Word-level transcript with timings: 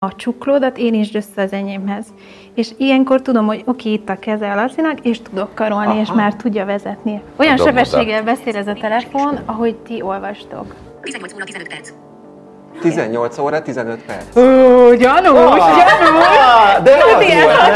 a 0.00 0.14
csuklódat 0.14 0.78
érintsd 0.78 1.14
össze 1.14 1.42
az 1.42 1.52
enyémhez. 1.52 2.06
És 2.54 2.70
ilyenkor 2.76 3.22
tudom, 3.22 3.46
hogy 3.46 3.62
oké, 3.64 3.92
itt 3.92 4.08
a 4.08 4.18
keze 4.18 4.52
a 4.52 4.54
Lacinak, 4.54 5.00
és 5.00 5.20
tudok 5.20 5.54
karolni, 5.54 5.86
Aha. 5.86 6.00
és 6.00 6.12
már 6.12 6.34
tudja 6.34 6.64
vezetni. 6.64 7.22
Olyan 7.36 7.56
tudom 7.56 7.74
sebességgel 7.74 8.22
beszél 8.22 8.56
ez 8.56 8.66
a 8.66 8.72
telefon, 8.72 9.38
ahogy 9.44 9.76
ti 9.76 10.02
olvastok. 10.02 10.74
18 11.02 11.34
óra 11.34 11.44
15 11.44 11.68
perc. 11.68 12.07
18 12.80 13.38
óra 13.38 13.62
15 13.62 14.02
perc. 14.04 14.36
Ó, 14.36 14.94
gyanús, 14.94 15.30
oh, 15.30 15.56
gyanús! 15.56 16.26
Ah, 16.26 16.82
de 16.82 16.92
az 16.92 17.12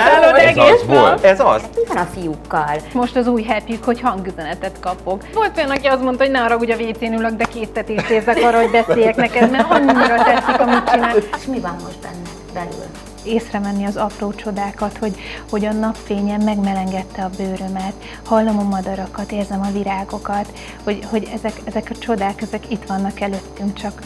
volt, 0.06 0.38
Ez 0.38 0.56
az 0.56 0.86
volt. 0.86 1.24
Ez 1.24 1.40
az. 1.40 1.62
Mi 1.74 1.82
van 1.88 1.96
a 1.96 2.06
fiúkkal? 2.14 2.76
Most 2.92 3.16
az 3.16 3.26
új 3.26 3.44
happy 3.44 3.78
hogy 3.84 4.00
hangüzenetet 4.00 4.76
kapok. 4.80 5.22
Volt 5.34 5.56
olyan, 5.56 5.70
aki 5.70 5.86
azt 5.86 6.02
mondta, 6.02 6.22
hogy 6.22 6.32
ne 6.32 6.42
arra, 6.42 6.58
hogy 6.58 6.70
a 6.70 6.76
WC-n 6.76 7.12
ülök, 7.12 7.32
de 7.32 7.44
késztetést 7.44 8.10
érzek 8.10 8.36
arra, 8.42 8.60
hogy 8.60 8.70
beszéljek 8.70 9.16
neked, 9.16 9.50
mert 9.50 9.70
annyira 9.70 10.22
tetszik, 10.24 10.60
amit 10.60 10.90
csinál. 10.90 11.16
És 11.16 11.44
mi 11.46 11.60
van 11.60 11.76
most 11.82 11.98
benne, 12.02 12.28
belül? 12.52 12.86
észrevenni 13.24 13.84
az 13.84 13.96
apró 13.96 14.32
csodákat, 14.32 14.98
hogy, 14.98 15.16
hogy 15.50 15.64
a 15.64 15.72
napfényen 15.72 16.40
megmelengette 16.40 17.22
a 17.22 17.30
bőrömet, 17.36 17.92
hallom 18.24 18.58
a 18.58 18.62
madarakat, 18.62 19.32
érzem 19.32 19.60
a 19.60 19.72
virágokat, 19.72 20.52
hogy, 20.84 20.98
hogy 21.10 21.28
ezek, 21.34 21.52
ezek 21.64 21.88
a 21.90 21.98
csodák, 21.98 22.42
ezek 22.42 22.70
itt 22.70 22.84
vannak 22.86 23.20
előttünk, 23.20 23.74
csak, 23.74 24.02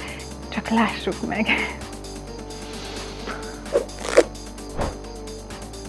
csak 0.56 0.68
lássuk 0.68 1.26
meg. 1.26 1.46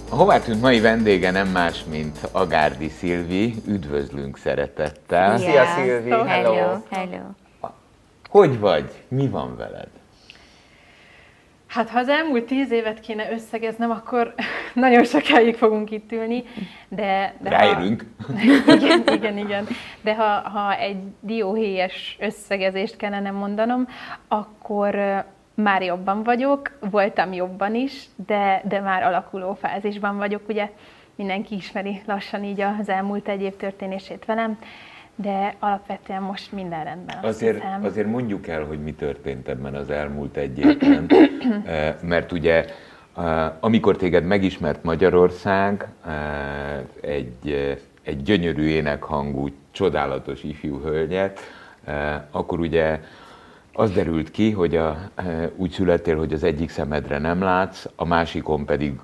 A 0.10 0.16
hovártűnt 0.16 0.62
mai 0.62 0.80
vendége 0.80 1.32
nem 1.32 1.48
más, 1.48 1.84
mint 1.90 2.18
Agárdi 2.32 2.90
Szilvi. 2.90 3.56
Üdvözlünk 3.68 4.38
szeretettel. 4.38 5.38
Szia 5.38 5.66
Szilvi! 5.76 6.10
Hello! 6.10 6.54
Hello! 6.54 6.78
Hello. 6.90 7.24
Hogy 8.30 8.60
vagy? 8.60 8.92
Mi 9.08 9.28
van 9.28 9.58
veled? 9.58 9.90
Hát 11.78 11.90
ha 11.90 12.00
az 12.00 12.10
elmúlt 12.10 12.46
tíz 12.46 12.72
évet 12.72 13.00
kéne 13.00 13.32
összegeznem, 13.32 13.92
akkor 13.92 14.34
nagyon 14.74 15.04
sokáig 15.04 15.56
fogunk 15.56 15.92
itt 15.92 16.12
ülni, 16.12 16.44
de... 16.88 17.34
de 17.40 17.50
Ráérünk. 17.50 18.06
Ha, 18.28 18.34
igen, 18.74 19.04
igen, 19.12 19.38
igen. 19.38 19.68
De 20.02 20.16
ha, 20.16 20.50
ha 20.50 20.76
egy 20.76 20.98
dióhéjas 21.20 22.18
összegezést 22.20 22.96
kellene 22.96 23.32
mondanom, 23.32 23.88
akkor 24.28 25.24
már 25.54 25.82
jobban 25.82 26.24
vagyok, 26.24 26.78
voltam 26.80 27.34
jobban 27.34 27.76
is, 27.76 28.06
de, 28.28 28.62
de 28.68 28.80
már 28.80 29.04
alakuló 29.04 29.54
fázisban 29.54 30.18
vagyok, 30.18 30.42
ugye 30.48 30.70
mindenki 31.16 31.56
ismeri 31.56 32.02
lassan 32.06 32.44
így 32.44 32.62
az 32.62 32.90
elmúlt 32.90 33.28
egy 33.28 33.42
év 33.42 33.56
történését 33.56 34.26
velem, 34.26 34.60
de 35.20 35.56
alapvetően 35.60 36.22
most 36.22 36.52
minden 36.52 36.84
rendben. 36.84 37.18
Azért, 37.24 37.56
hiszem. 37.56 37.84
azért 37.84 38.08
mondjuk 38.08 38.48
el, 38.48 38.64
hogy 38.64 38.84
mi 38.84 38.94
történt 38.94 39.48
ebben 39.48 39.76
az 39.76 39.90
elmúlt 39.90 40.38
egy 40.38 40.60
évben, 40.60 41.06
eh, 41.66 41.96
mert 42.02 42.32
ugye 42.32 42.66
eh, 43.18 43.52
amikor 43.60 43.96
téged 43.96 44.24
megismert 44.24 44.84
Magyarország, 44.84 45.88
eh, 46.06 46.14
egy, 47.02 47.78
egy 48.04 48.22
gyönyörű 48.22 48.68
énekhangú, 48.68 49.48
csodálatos 49.72 50.44
ifjú 50.44 50.82
hölgyet, 50.82 51.40
akkor 52.32 52.60
ugye 52.60 53.00
az 53.74 53.92
derült 53.92 54.32
ki, 54.32 54.52
hogy 54.52 54.76
a, 54.76 54.98
úgy 55.56 55.72
születtél, 55.72 56.18
hogy 56.18 56.34
az 56.34 56.44
egyik 56.44 56.70
szemedre 56.70 57.18
nem 57.18 57.42
látsz, 57.42 57.86
a 57.96 58.06
másikon 58.06 58.66
pedig 58.66 59.00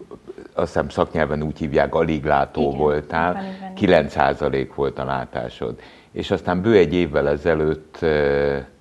azt 0.53 0.73
hiszem 0.73 0.89
szaknyelven 0.89 1.43
úgy 1.43 1.57
hívják, 1.57 1.95
alig 1.95 2.25
látó 2.25 2.67
Igen, 2.67 2.77
voltál, 2.77 3.43
9% 3.75 4.69
volt 4.75 4.99
a 4.99 5.05
látásod 5.05 5.79
és 6.13 6.31
aztán 6.31 6.61
bő 6.61 6.77
egy 6.77 6.93
évvel 6.93 7.27
ezelőtt 7.27 7.97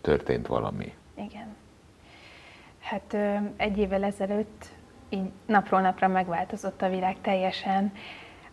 történt 0.00 0.46
valami. 0.46 0.94
Igen. 1.14 1.56
Hát 2.80 3.16
egy 3.56 3.78
évvel 3.78 4.04
ezelőtt 4.04 4.64
így 5.08 5.30
napról 5.46 5.80
napra 5.80 6.08
megváltozott 6.08 6.82
a 6.82 6.88
világ 6.88 7.16
teljesen, 7.20 7.92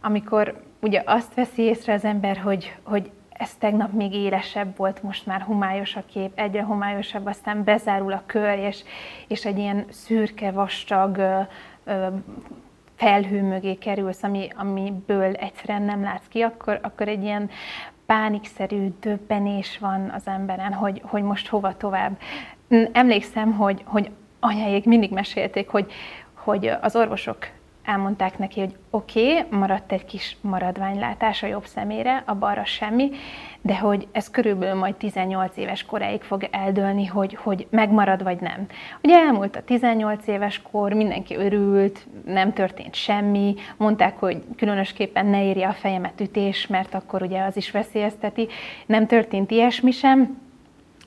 amikor 0.02 0.64
ugye 0.82 1.04
azt 1.06 1.34
veszi 1.34 1.62
észre 1.62 1.94
az 1.94 2.04
ember, 2.04 2.38
hogy, 2.38 2.76
hogy 2.84 3.12
ez 3.30 3.56
tegnap 3.56 3.92
még 3.92 4.14
élesebb 4.14 4.78
volt, 4.78 5.04
most 5.04 5.26
már 5.26 5.42
homályos 5.42 5.96
a 5.96 6.04
kép, 6.06 6.32
egyre 6.36 6.64
homályosabb, 6.64 7.26
aztán 7.26 7.64
bezárul 7.64 8.12
a 8.12 8.24
kör, 8.26 8.58
és, 8.58 8.84
és 9.28 9.46
egy 9.46 9.58
ilyen 9.58 9.86
szürke, 9.90 10.52
vastag 10.52 11.18
ö, 11.18 11.40
ö, 11.84 12.08
felhő 12.96 13.42
mögé 13.42 13.76
kerülsz, 13.76 14.24
ami, 14.24 14.48
amiből 14.56 15.34
egyszerűen 15.34 15.82
nem 15.82 16.02
látsz 16.02 16.28
ki, 16.28 16.42
akkor, 16.42 16.80
akkor 16.82 17.08
egy 17.08 17.24
ilyen 17.24 17.50
pánikszerű 18.10 18.88
döbbenés 19.00 19.78
van 19.78 20.10
az 20.10 20.22
emberen, 20.26 20.74
hogy, 20.74 21.02
hogy 21.06 21.24
most 21.24 21.48
hova 21.48 21.78
tovább. 21.78 22.20
Emlékszem, 22.92 23.54
hogy, 23.54 23.82
hogy 23.86 24.12
anyáik 24.40 24.86
mindig 24.86 25.12
mesélték, 25.12 25.70
hogy, 25.70 25.92
hogy 26.34 26.72
az 26.82 26.96
orvosok 26.96 27.38
elmondták 27.90 28.38
neki, 28.38 28.60
hogy 28.60 28.76
oké, 28.90 29.38
okay, 29.38 29.60
maradt 29.60 29.92
egy 29.92 30.06
kis 30.06 30.38
maradványlátás 30.42 31.44
a 31.44 31.48
jobb 31.48 31.66
szemére, 31.66 32.24
a 32.26 32.34
balra 32.34 32.66
semmi, 32.66 33.12
de 33.62 33.78
hogy 33.78 34.08
ez 34.12 34.30
körülbelül 34.30 34.80
majd 34.80 34.96
18 34.96 35.58
éves 35.58 35.86
koráig 35.86 36.22
fog 36.22 36.48
eldőlni, 36.52 37.06
hogy, 37.06 37.36
hogy 37.36 37.68
megmarad 37.70 38.24
vagy 38.24 38.40
nem. 38.40 38.68
Ugye 39.04 39.16
elmúlt 39.16 39.56
a 39.56 39.64
18 39.64 40.28
éves 40.28 40.62
kor, 40.72 40.94
mindenki 40.94 41.36
örült, 41.36 42.08
nem 42.26 42.54
történt 42.54 42.96
semmi, 42.96 43.56
mondták, 43.78 44.20
hogy 44.20 44.44
különösképpen 44.58 45.26
ne 45.26 45.44
érje 45.46 45.68
a 45.68 45.74
fejemet 45.74 46.22
ütés, 46.22 46.68
mert 46.68 46.94
akkor 46.94 47.22
ugye 47.22 47.44
az 47.44 47.58
is 47.58 47.72
veszélyezteti, 47.72 48.48
nem 48.86 49.08
történt 49.08 49.52
ilyesmi 49.52 49.92
sem, 49.92 50.38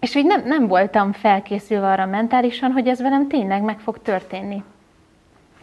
és 0.00 0.12
hogy 0.12 0.24
nem, 0.24 0.42
nem 0.44 0.66
voltam 0.66 1.12
felkészülve 1.12 1.90
arra 1.90 2.06
mentálisan, 2.06 2.70
hogy 2.70 2.88
ez 2.88 3.00
velem 3.02 3.28
tényleg 3.28 3.62
meg 3.62 3.80
fog 3.80 4.02
történni. 4.02 4.62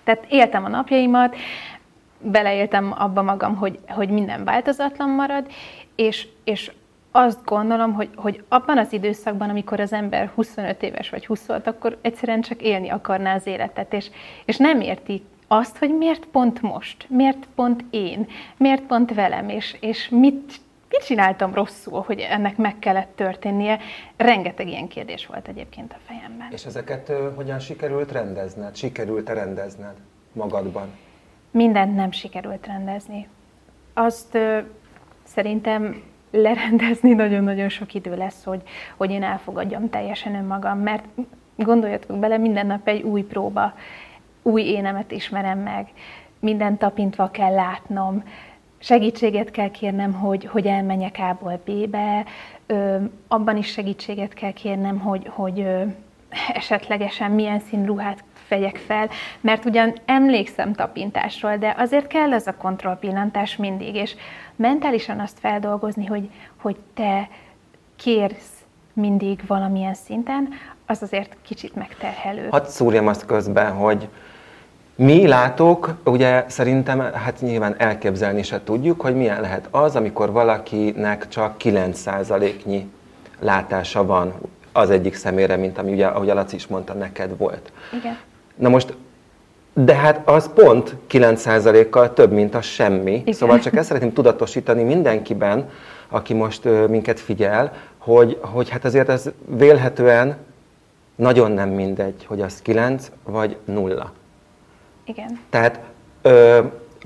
Tehát 0.09 0.25
éltem 0.29 0.65
a 0.65 0.67
napjaimat, 0.67 1.35
beleéltem 2.19 2.93
abba 2.97 3.21
magam, 3.21 3.55
hogy, 3.55 3.79
hogy 3.87 4.09
minden 4.09 4.43
változatlan 4.43 5.09
marad, 5.09 5.47
és, 5.95 6.27
és 6.43 6.71
azt 7.11 7.45
gondolom, 7.45 7.93
hogy, 7.93 8.09
hogy 8.15 8.43
abban 8.47 8.77
az 8.77 8.93
időszakban, 8.93 9.49
amikor 9.49 9.79
az 9.79 9.93
ember 9.93 10.31
25 10.35 10.83
éves 10.83 11.09
vagy 11.09 11.25
26, 11.25 11.67
akkor 11.67 11.97
egyszerűen 12.01 12.41
csak 12.41 12.61
élni 12.61 12.89
akarná 12.89 13.35
az 13.35 13.47
életet, 13.47 13.93
és, 13.93 14.09
és 14.45 14.57
nem 14.57 14.81
érti 14.81 15.23
azt, 15.47 15.77
hogy 15.77 15.97
miért 15.97 16.25
pont 16.25 16.61
most, 16.61 17.05
miért 17.09 17.47
pont 17.55 17.83
én, 17.89 18.27
miért 18.57 18.81
pont 18.81 19.13
velem, 19.13 19.49
és, 19.49 19.75
és 19.79 20.09
mit, 20.09 20.53
mit 20.89 21.05
csináltam 21.05 21.53
rosszul, 21.53 22.03
hogy 22.05 22.19
ennek 22.19 22.57
meg 22.57 22.79
kellett 22.79 23.15
történnie. 23.15 23.79
Rengeteg 24.17 24.67
ilyen 24.67 24.87
kérdés 24.87 25.25
volt 25.25 25.47
egyébként 25.47 25.91
a 25.91 25.97
fejemben. 26.05 26.47
És 26.51 26.65
ezeket 26.65 27.09
uh, 27.09 27.35
hogyan 27.35 27.59
sikerült 27.59 28.11
rendezned? 28.11 28.75
Sikerült-e 28.75 29.33
rendezned 29.33 29.95
magadban? 30.33 30.87
Mindent 31.51 31.95
nem 31.95 32.11
sikerült 32.11 32.67
rendezni. 32.67 33.27
Azt 33.93 34.35
uh, 34.35 34.57
szerintem 35.23 36.03
lerendezni 36.31 37.13
nagyon-nagyon 37.13 37.69
sok 37.69 37.93
idő 37.93 38.15
lesz, 38.15 38.43
hogy, 38.43 38.61
hogy 38.97 39.11
én 39.11 39.23
elfogadjam 39.23 39.89
teljesen 39.89 40.35
önmagam, 40.35 40.79
mert 40.79 41.03
gondoljatok 41.55 42.19
bele, 42.19 42.37
minden 42.37 42.65
nap 42.65 42.87
egy 42.87 43.01
új 43.01 43.21
próba, 43.21 43.73
új 44.41 44.61
énemet 44.61 45.11
ismerem 45.11 45.59
meg, 45.59 45.87
minden 46.39 46.77
tapintva 46.77 47.31
kell 47.31 47.53
látnom, 47.53 48.23
segítséget 48.79 49.51
kell 49.51 49.71
kérnem, 49.71 50.13
hogy, 50.13 50.45
hogy 50.45 50.65
elmenjek 50.65 51.17
A-ból 51.19 51.61
B-be, 51.65 52.25
ö, 52.65 52.97
abban 53.27 53.57
is 53.57 53.67
segítséget 53.67 54.33
kell 54.33 54.51
kérnem, 54.51 54.99
hogy, 54.99 55.27
hogy 55.29 55.59
ö, 55.59 55.83
esetlegesen 56.53 57.31
milyen 57.31 57.59
színruhát 57.59 58.23
vegyek 58.49 58.75
fel, 58.75 59.09
mert 59.41 59.65
ugyan 59.65 59.93
emlékszem 60.05 60.73
tapintásról, 60.73 61.57
de 61.57 61.75
azért 61.77 62.07
kell 62.07 62.33
ez 62.33 62.47
a 62.47 62.55
kontrollpillantás 62.55 63.55
mindig, 63.55 63.95
és 63.95 64.15
mentálisan 64.55 65.19
azt 65.19 65.39
feldolgozni, 65.39 66.05
hogy, 66.05 66.29
hogy 66.61 66.75
te 66.93 67.29
kérsz 67.95 68.53
mindig 68.93 69.39
valamilyen 69.47 69.93
szinten, 69.93 70.49
az 70.85 71.01
azért 71.01 71.37
kicsit 71.41 71.75
megterhelő. 71.75 72.47
Hadd 72.49 72.65
szúrjam 72.65 73.07
azt 73.07 73.25
közben, 73.25 73.73
hogy 73.73 74.09
mi 74.99 75.27
látók, 75.27 75.93
ugye 76.03 76.43
szerintem, 76.47 76.99
hát 76.99 77.41
nyilván 77.41 77.75
elképzelni 77.77 78.43
se 78.43 78.61
tudjuk, 78.63 79.01
hogy 79.01 79.15
milyen 79.15 79.41
lehet 79.41 79.67
az, 79.71 79.95
amikor 79.95 80.31
valakinek 80.31 81.27
csak 81.27 81.55
9%-nyi 81.59 82.89
látása 83.39 84.05
van 84.05 84.33
az 84.71 84.89
egyik 84.89 85.15
szemére, 85.15 85.55
mint 85.55 85.77
ami 85.77 85.91
ugye, 85.91 86.05
ahogy 86.05 86.29
a 86.29 86.33
Laci 86.33 86.55
is 86.55 86.67
mondta, 86.67 86.93
neked 86.93 87.37
volt. 87.37 87.71
Igen. 87.99 88.17
Na 88.55 88.69
most, 88.69 88.93
de 89.73 89.95
hát 89.95 90.29
az 90.29 90.49
pont 90.53 90.95
9%-kal 91.11 92.13
több, 92.13 92.31
mint 92.31 92.55
a 92.55 92.61
semmi. 92.61 93.13
Igen. 93.15 93.33
Szóval 93.33 93.59
csak 93.59 93.75
ezt 93.75 93.87
szeretném 93.87 94.13
tudatosítani 94.13 94.83
mindenkiben, 94.83 95.69
aki 96.09 96.33
most 96.33 96.65
ö, 96.65 96.87
minket 96.87 97.19
figyel, 97.19 97.73
hogy, 97.97 98.37
hogy 98.41 98.69
hát 98.69 98.85
azért 98.85 99.09
ez 99.09 99.29
vélhetően 99.45 100.37
nagyon 101.15 101.51
nem 101.51 101.69
mindegy, 101.69 102.25
hogy 102.27 102.41
az 102.41 102.61
9 102.61 103.11
vagy 103.23 103.57
0. 103.65 104.11
Igen. 105.09 105.39
Tehát... 105.49 105.79
Ö, 106.21 106.57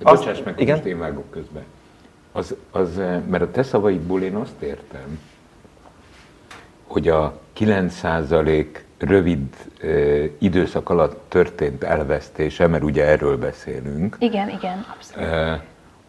azt, 0.04 0.24
Bocsáss 0.24 0.44
meg, 0.44 0.60
igen? 0.60 0.76
most 0.76 0.88
én 0.88 1.00
vágok 1.00 1.32
közben. 1.32 1.64
Az, 2.32 2.56
az, 2.72 2.96
mert 3.30 3.42
a 3.42 3.52
te 3.52 3.64
szavaidból 3.64 4.22
én 4.22 4.36
azt 4.36 4.62
értem, 4.62 5.20
hogy 6.88 7.08
a 7.08 7.40
9% 7.60 8.66
rövid 8.98 9.56
ö, 9.80 10.24
időszak 10.38 10.90
alatt 10.90 11.22
történt 11.28 11.84
elvesztése, 11.84 12.68
mert 12.68 12.84
ugye 12.84 13.06
erről 13.06 13.38
beszélünk. 13.38 14.16
Igen, 14.20 14.50
igen, 14.50 14.86
abszolút. 14.96 15.30
Ö, 15.30 15.54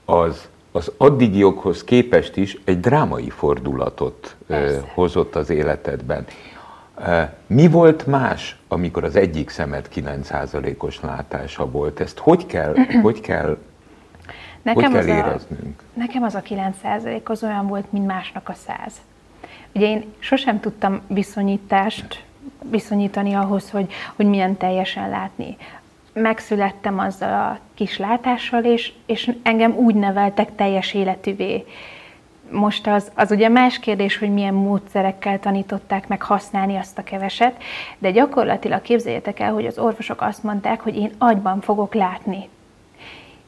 az, 0.05 0.49
az 0.73 0.93
addigiokhoz 0.97 1.85
képest 1.85 2.37
is 2.37 2.59
egy 2.65 2.81
drámai 2.81 3.31
fordulatot 3.31 4.37
ö, 4.47 4.77
hozott 4.95 5.37
az 5.37 5.51
életedben. 5.51 6.27
Mi 7.47 7.69
volt 7.69 8.07
más, 8.07 8.57
amikor 8.69 9.05
az 9.05 9.17
egyik 9.17 9.51
szemed 9.51 9.89
9%-os 9.95 11.01
látása 11.01 11.71
volt? 11.71 12.01
Ezt 12.01 12.19
hogy 12.19 12.47
kell, 12.47 12.75
hogy 13.03 13.21
kell, 13.21 13.59
nekem 14.63 14.83
hogy 14.83 14.93
kell 14.93 15.01
az 15.01 15.07
éreznünk? 15.07 15.83
A, 15.83 15.99
nekem 15.99 16.23
az 16.23 16.35
a 16.35 16.43
9% 16.43 17.23
az 17.25 17.43
olyan 17.43 17.67
volt, 17.67 17.93
mint 17.93 18.07
másnak 18.07 18.49
a 18.49 18.55
100. 18.55 18.93
Ugye 19.73 19.87
én 19.87 20.05
sosem 20.19 20.61
tudtam 20.61 21.01
viszonyítást 21.07 22.25
viszonyítani 22.71 23.35
ahhoz, 23.35 23.71
hogy, 23.71 23.93
hogy 24.15 24.27
milyen 24.27 24.57
teljesen 24.57 25.09
látni. 25.09 25.57
Megszülettem 26.13 26.99
azzal 26.99 27.33
a 27.33 27.59
kis 27.75 27.99
látással, 27.99 28.65
és, 28.65 28.93
és 29.07 29.33
engem 29.43 29.77
úgy 29.77 29.95
neveltek 29.95 30.55
teljes 30.55 30.95
életűvé 30.95 31.65
most 32.51 32.87
az, 32.87 33.11
az 33.15 33.31
ugye 33.31 33.49
más 33.49 33.79
kérdés, 33.79 34.19
hogy 34.19 34.33
milyen 34.33 34.55
módszerekkel 34.55 35.39
tanították 35.39 36.09
meg 36.09 36.23
használni 36.23 36.77
azt 36.77 36.99
a 36.99 37.03
keveset, 37.03 37.63
de 37.99 38.11
gyakorlatilag 38.11 38.83
képzeljétek 38.83 39.41
el, 39.41 39.53
hogy 39.53 39.67
az 39.67 39.79
orvosok 39.79 40.21
azt 40.21 40.43
mondták, 40.43 40.81
hogy 40.81 40.97
én 40.97 41.11
agyban 41.19 41.61
fogok 41.61 41.95
látni. 41.95 42.49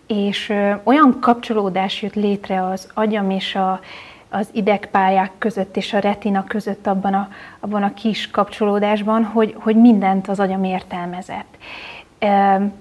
És 0.06 0.48
ö, 0.48 0.72
olyan 0.84 1.18
kapcsolódás 1.20 2.02
jött 2.02 2.14
létre 2.14 2.64
az 2.66 2.88
agyam 2.94 3.30
és 3.30 3.54
a, 3.54 3.80
az 4.28 4.48
idegpályák 4.52 5.30
között 5.38 5.76
és 5.76 5.92
a 5.92 5.98
retina 5.98 6.44
között 6.44 6.86
abban 6.86 7.14
a, 7.14 7.28
abban 7.60 7.82
a 7.82 7.94
kis 7.94 8.30
kapcsolódásban, 8.30 9.24
hogy, 9.24 9.54
hogy 9.58 9.76
mindent 9.76 10.28
az 10.28 10.40
agyam 10.40 10.64
értelmezett. 10.64 11.56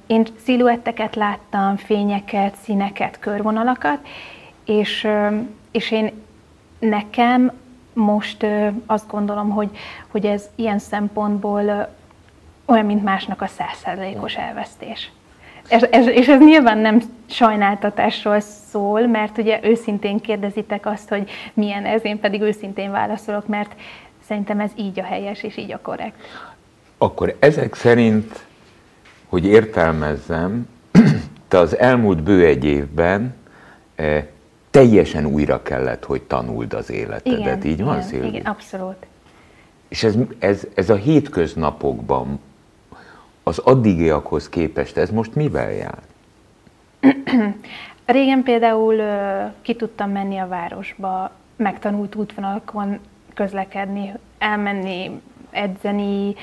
Én 0.07 0.25
sziluetteket 0.43 1.15
láttam, 1.15 1.75
fényeket, 1.75 2.55
színeket, 2.55 3.19
körvonalakat, 3.19 3.97
és 4.65 5.07
és 5.75 5.91
én 5.91 6.11
nekem 6.79 7.51
most 7.93 8.45
azt 8.85 9.07
gondolom, 9.07 9.49
hogy, 9.49 9.69
hogy 10.07 10.25
ez 10.25 10.43
ilyen 10.55 10.79
szempontból 10.79 11.89
olyan, 12.65 12.85
mint 12.85 13.03
másnak 13.03 13.41
a 13.41 13.47
százszerzalékos 13.47 14.35
elvesztés. 14.35 15.11
Ez, 15.67 15.83
ez, 15.83 16.07
és 16.07 16.27
ez 16.27 16.39
nyilván 16.39 16.77
nem 16.77 17.01
sajnáltatásról 17.25 18.39
szól, 18.39 19.07
mert 19.07 19.37
ugye 19.37 19.59
őszintén 19.63 20.19
kérdezitek 20.19 20.85
azt, 20.85 21.09
hogy 21.09 21.29
milyen 21.53 21.85
ez, 21.85 22.05
én 22.05 22.19
pedig 22.19 22.41
őszintén 22.41 22.91
válaszolok, 22.91 23.47
mert 23.47 23.75
szerintem 24.27 24.59
ez 24.59 24.71
így 24.75 24.99
a 24.99 25.03
helyes 25.03 25.43
és 25.43 25.57
így 25.57 25.71
a 25.71 25.79
korrekt. 25.81 26.15
Akkor 26.97 27.35
ezek 27.39 27.75
szerint, 27.75 28.45
hogy 29.29 29.45
értelmezzem, 29.45 30.67
te 31.47 31.57
az 31.57 31.77
elmúlt 31.77 32.23
bő 32.23 32.45
egy 32.45 32.65
évben 32.65 33.35
eh, 33.95 34.25
teljesen 34.75 35.25
újra 35.25 35.61
kellett, 35.61 36.03
hogy 36.03 36.21
tanuld 36.21 36.73
az 36.73 36.89
életedet. 36.89 37.63
Igen, 37.63 37.71
Így 37.71 37.83
van, 37.83 37.95
igen, 37.95 38.07
Szilvi? 38.07 38.27
Igen, 38.27 38.45
abszolút. 38.45 39.05
És 39.87 40.03
ez, 40.03 40.15
ez, 40.39 40.67
ez 40.75 40.89
a 40.89 40.95
hétköznapokban 40.95 42.39
az 43.43 43.57
addigiakhoz 43.57 44.49
képest, 44.49 44.97
ez 44.97 45.09
most 45.09 45.35
mivel 45.35 45.71
jár? 45.71 45.99
Régen 48.05 48.43
például 48.43 49.01
ki 49.61 49.75
tudtam 49.75 50.11
menni 50.11 50.37
a 50.37 50.47
városba, 50.47 51.31
megtanult 51.55 52.15
útvonalakon 52.15 52.99
közlekedni, 53.33 54.13
elmenni, 54.37 55.21
edzeni, 55.49 56.35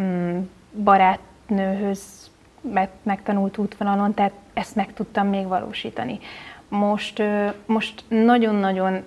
mm, 0.00 0.38
barátnőhöz 0.82 2.30
megtanult 3.02 3.58
útvonalon, 3.58 4.14
tehát 4.14 4.32
ezt 4.52 4.74
meg 4.74 4.92
tudtam 4.92 5.26
még 5.26 5.46
valósítani 5.46 6.18
most, 6.70 7.22
most 7.66 8.04
nagyon-nagyon 8.08 9.04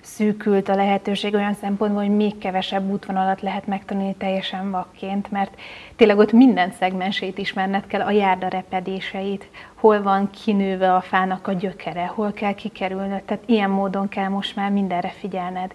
szűkült 0.00 0.68
a 0.68 0.74
lehetőség 0.74 1.34
olyan 1.34 1.54
szempontból, 1.54 2.02
hogy 2.02 2.16
még 2.16 2.38
kevesebb 2.38 2.90
útvonalat 2.90 3.40
lehet 3.40 3.66
megtanulni 3.66 4.14
teljesen 4.18 4.70
vakként, 4.70 5.30
mert 5.30 5.60
tényleg 5.96 6.18
ott 6.18 6.32
minden 6.32 6.70
szegmensét 6.70 7.38
ismerned 7.38 7.86
kell, 7.86 8.00
a 8.00 8.10
járda 8.10 8.48
repedéseit, 8.48 9.48
hol 9.74 10.02
van 10.02 10.30
kinőve 10.30 10.94
a 10.94 11.00
fának 11.00 11.46
a 11.46 11.52
gyökere, 11.52 12.06
hol 12.06 12.32
kell 12.32 12.54
kikerülnöd, 12.54 13.22
tehát 13.22 13.42
ilyen 13.46 13.70
módon 13.70 14.08
kell 14.08 14.28
most 14.28 14.56
már 14.56 14.70
mindenre 14.70 15.08
figyelned. 15.08 15.72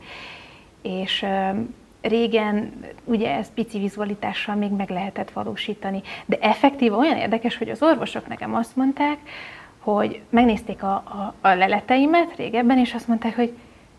És 0.81 1.25
régen 2.01 2.73
ugye 3.03 3.35
ezt 3.35 3.53
pici 3.53 3.79
vizualitással 3.79 4.55
még 4.55 4.71
meg 4.71 4.89
lehetett 4.89 5.31
valósítani, 5.31 6.01
de 6.25 6.37
effektív 6.41 6.97
olyan 6.97 7.17
érdekes, 7.17 7.57
hogy 7.57 7.69
az 7.69 7.83
orvosok 7.83 8.27
nekem 8.27 8.55
azt 8.55 8.75
mondták, 8.75 9.17
hogy 9.79 10.21
megnézték 10.29 10.83
a, 10.83 10.93
a, 10.93 11.33
a 11.41 11.53
leleteimet 11.53 12.35
régebben, 12.35 12.77
és 12.77 12.93
azt 12.93 13.07
mondták, 13.07 13.35
hogy 13.35 13.53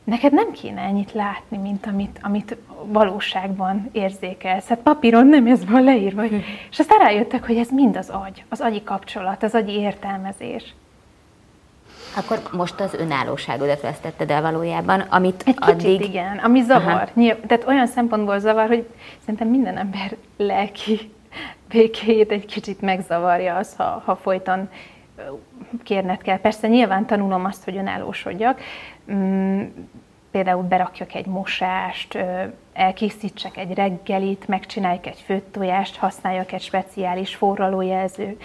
neked 0.04 0.32
nem 0.32 0.52
kéne 0.52 0.80
ennyit 0.80 1.12
látni, 1.12 1.56
mint 1.56 1.86
amit, 1.86 2.18
amit 2.22 2.56
valóságban 2.84 3.88
érzékelsz. 3.92 4.66
Hát 4.66 4.78
papíron 4.78 5.26
nem 5.26 5.46
ez 5.46 5.64
van 5.70 5.82
leírva. 5.82 6.22
Hm. 6.22 6.34
És 6.70 6.78
aztán 6.78 6.98
rájöttek, 6.98 7.46
hogy 7.46 7.56
ez 7.56 7.68
mind 7.70 7.96
az 7.96 8.08
agy, 8.08 8.44
az 8.48 8.60
agyi 8.60 8.82
kapcsolat, 8.82 9.42
az 9.42 9.54
agyi 9.54 9.72
értelmezés. 9.72 10.74
Akkor 12.16 12.42
most 12.52 12.80
az 12.80 12.94
önállóságodat 12.94 13.80
vesztetted 13.80 14.30
el 14.30 14.42
valójában, 14.42 15.00
amit 15.00 15.42
Egy 15.46 15.56
addig... 15.58 15.76
kicsit 15.76 16.08
igen, 16.08 16.38
ami 16.38 16.60
zavar. 16.62 17.08
Nyilv, 17.14 17.40
tehát 17.46 17.66
olyan 17.66 17.86
szempontból 17.86 18.38
zavar, 18.38 18.66
hogy 18.66 18.88
szerintem 19.20 19.48
minden 19.48 19.76
ember 19.76 20.16
lelki 20.36 21.12
békéjét 21.68 22.30
egy 22.30 22.46
kicsit 22.46 22.80
megzavarja 22.80 23.56
az, 23.56 23.74
ha, 23.76 24.02
ha 24.04 24.16
folyton 24.16 24.68
kérned 25.82 26.22
kell. 26.22 26.38
Persze 26.38 26.68
nyilván 26.68 27.06
tanulom 27.06 27.44
azt, 27.44 27.64
hogy 27.64 27.76
önállósodjak, 27.76 28.60
mm, 29.12 29.62
például 30.30 30.62
berakjak 30.62 31.14
egy 31.14 31.26
mosást, 31.26 32.18
elkészítsek 32.72 33.56
egy 33.56 33.74
reggelit, 33.74 34.48
megcsináljuk 34.48 35.06
egy 35.06 35.20
főtt 35.24 35.52
tojást, 35.52 35.96
használjak 35.96 36.52
egy 36.52 36.60
speciális 36.60 37.34
forralójelző, 37.34 38.36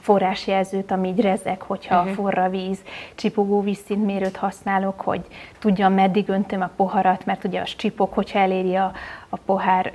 forrásjelzőt, 0.00 0.90
ami 0.90 1.08
így 1.08 1.20
rezeg, 1.20 1.60
hogyha 1.60 2.00
uh-huh. 2.00 2.14
forra 2.14 2.48
víz, 2.48 2.78
csipogó 3.14 3.60
vízszintmérőt 3.60 4.36
használok, 4.36 5.00
hogy 5.00 5.20
tudjam, 5.58 5.92
meddig 5.92 6.28
öntöm 6.28 6.60
a 6.60 6.70
poharat, 6.76 7.26
mert 7.26 7.44
ugye 7.44 7.60
az 7.60 7.76
csipog, 7.76 8.12
hogyha 8.12 8.38
eléri 8.38 8.74
a, 8.74 8.92
a 9.28 9.36
pohár 9.36 9.92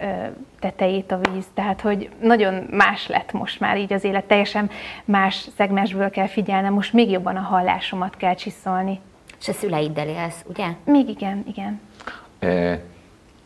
tetejét 0.60 1.12
a 1.12 1.20
víz. 1.34 1.46
Tehát, 1.54 1.82
hogy 1.82 2.10
nagyon 2.22 2.68
más 2.72 3.08
lett 3.08 3.32
most 3.32 3.60
már 3.60 3.78
így 3.78 3.94
az 3.94 4.04
élet, 4.04 4.26
teljesen 4.26 4.70
más 5.06 5.48
szegmensből 5.56 6.10
kell 6.10 6.28
figyelnem, 6.28 6.74
most 6.74 6.94
még 6.94 7.10
jobban 7.10 7.36
a 7.36 7.42
hallásomat 7.42 8.18
kell 8.18 8.36
csiszolni. 8.36 9.00
És 9.40 9.48
a 9.48 9.54
szüleiddel 9.54 10.08
élsz, 10.08 10.44
ugye? 10.48 10.68
Még 10.84 11.10
igen, 11.10 11.44
igen. 11.48 11.80
E, 12.40 12.82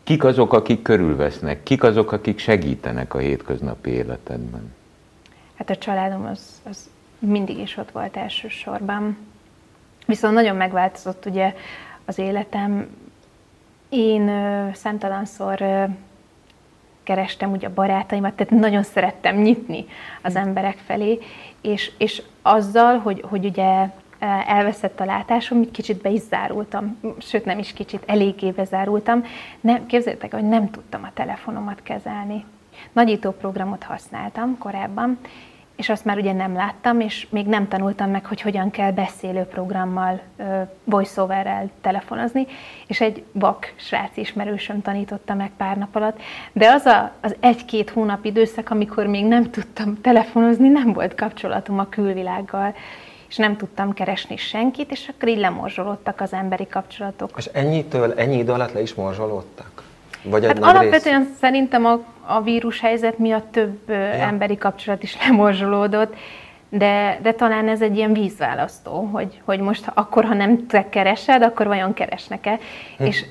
kik 0.04 0.24
azok, 0.24 0.52
akik 0.52 0.82
körülvesznek? 0.82 1.62
Kik 1.62 1.82
azok, 1.82 2.12
akik 2.12 2.38
segítenek 2.38 3.14
a 3.14 3.18
hétköznapi 3.18 3.90
életedben? 3.90 4.74
Hát 5.54 5.70
a 5.70 5.76
családom 5.76 6.24
az, 6.24 6.60
az 6.68 6.90
mindig 7.18 7.58
is 7.58 7.76
ott 7.76 7.90
volt 7.90 8.16
elsősorban. 8.16 9.16
Viszont 10.06 10.34
nagyon 10.34 10.56
megváltozott 10.56 11.26
ugye 11.26 11.54
az 12.04 12.18
életem. 12.18 12.88
Én 13.88 14.28
ö, 14.28 14.68
számtalanszor 14.72 15.60
ö, 15.60 15.84
kerestem 17.02 17.52
ugye 17.52 17.66
a 17.66 17.74
barátaimat, 17.74 18.34
tehát 18.34 18.52
nagyon 18.52 18.82
szerettem 18.82 19.36
nyitni 19.36 19.86
az 20.22 20.36
emberek 20.36 20.76
felé, 20.86 21.18
és, 21.60 21.90
és 21.98 22.22
azzal, 22.42 22.98
hogy, 22.98 23.24
hogy 23.28 23.44
ugye 23.44 23.88
elveszett 24.46 25.00
a 25.00 25.04
látásom, 25.04 25.62
így 25.62 25.70
kicsit 25.70 26.02
be 26.02 26.10
is 26.10 26.20
zárultam, 26.20 26.98
sőt 27.18 27.44
nem 27.44 27.58
is 27.58 27.72
kicsit, 27.72 28.02
eléggé 28.06 28.50
bezárultam. 28.50 29.24
Nem, 29.60 29.86
képzeljétek, 29.86 30.34
hogy 30.34 30.48
nem 30.48 30.70
tudtam 30.70 31.02
a 31.04 31.12
telefonomat 31.14 31.82
kezelni. 31.82 32.44
Nagyító 32.92 33.30
programot 33.30 33.82
használtam 33.82 34.58
korábban, 34.58 35.18
és 35.76 35.88
azt 35.88 36.04
már 36.04 36.18
ugye 36.18 36.32
nem 36.32 36.54
láttam, 36.54 37.00
és 37.00 37.26
még 37.30 37.46
nem 37.46 37.68
tanultam 37.68 38.10
meg, 38.10 38.26
hogy 38.26 38.40
hogyan 38.40 38.70
kell 38.70 38.92
beszélő 38.92 39.42
programmal, 39.42 40.20
voiceoverrel 40.84 41.70
telefonozni, 41.80 42.46
és 42.86 43.00
egy 43.00 43.24
vak 43.32 43.72
srác 43.76 44.16
ismerősöm 44.16 44.82
tanította 44.82 45.34
meg 45.34 45.50
pár 45.56 45.76
nap 45.76 45.96
alatt, 45.96 46.20
de 46.52 46.70
az 46.70 46.84
a, 46.84 47.12
az 47.20 47.36
egy-két 47.40 47.90
hónap 47.90 48.24
időszak, 48.24 48.70
amikor 48.70 49.06
még 49.06 49.24
nem 49.24 49.50
tudtam 49.50 50.00
telefonozni, 50.00 50.68
nem 50.68 50.92
volt 50.92 51.14
kapcsolatom 51.14 51.78
a 51.78 51.88
külvilággal, 51.88 52.74
és 53.34 53.40
nem 53.40 53.56
tudtam 53.56 53.92
keresni 53.92 54.36
senkit, 54.36 54.90
és 54.90 55.10
akkor 55.14 55.28
így 55.28 55.38
lemorzsolódtak 55.38 56.20
az 56.20 56.32
emberi 56.32 56.66
kapcsolatok. 56.66 57.30
És 57.36 57.46
ennyitől, 57.52 58.12
ennyi 58.12 58.38
idő 58.38 58.52
alatt 58.52 58.72
le 58.72 58.80
is 58.80 58.94
morzsolódtak? 58.94 59.82
Vagy 60.22 60.46
hát 60.46 60.58
alapvetően 60.58 61.22
rész? 61.22 61.38
szerintem 61.40 61.84
a, 61.84 62.00
a 62.26 62.42
vírus 62.42 62.80
helyzet 62.80 63.18
miatt 63.18 63.52
több 63.52 63.78
ja. 63.88 63.96
emberi 63.96 64.56
kapcsolat 64.56 65.02
is 65.02 65.16
lemorzsolódott, 65.26 66.14
de, 66.68 67.18
de 67.22 67.32
talán 67.32 67.68
ez 67.68 67.82
egy 67.82 67.96
ilyen 67.96 68.12
vízválasztó, 68.12 69.08
hogy, 69.12 69.40
hogy 69.44 69.60
most 69.60 69.90
akkor, 69.94 70.24
ha 70.24 70.34
nem 70.34 70.66
te 70.66 70.88
keresed, 70.88 71.42
akkor 71.42 71.66
vajon 71.66 71.94
keresnek-e. 71.94 72.58
Hm. 72.98 73.04
És 73.04 73.24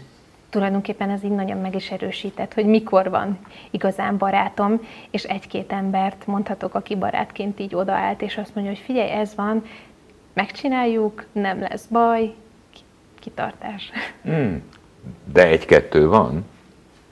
tulajdonképpen 0.50 1.10
ez 1.10 1.24
így 1.24 1.32
nagyon 1.32 1.58
meg 1.58 1.76
is 1.76 1.92
erősített, 1.92 2.54
hogy 2.54 2.66
mikor 2.66 3.10
van 3.10 3.40
igazán 3.72 4.18
barátom, 4.18 4.80
és 5.10 5.24
egy-két 5.24 5.72
embert 5.72 6.28
mondhatok, 6.28 6.76
aki 6.76 6.96
barátként 6.96 7.60
így 7.60 7.76
odaállt, 7.76 8.22
és 8.22 8.38
azt 8.38 8.56
mondja, 8.56 8.74
hogy 8.74 8.84
figyelj, 8.86 9.10
ez 9.10 9.36
van, 9.36 9.64
megcsináljuk, 10.34 11.26
nem 11.32 11.60
lesz 11.60 11.86
baj, 11.86 12.34
kitartás. 13.20 13.92
Mm. 14.30 14.56
De 15.34 15.48
egy-kettő 15.48 16.08
van? 16.08 16.46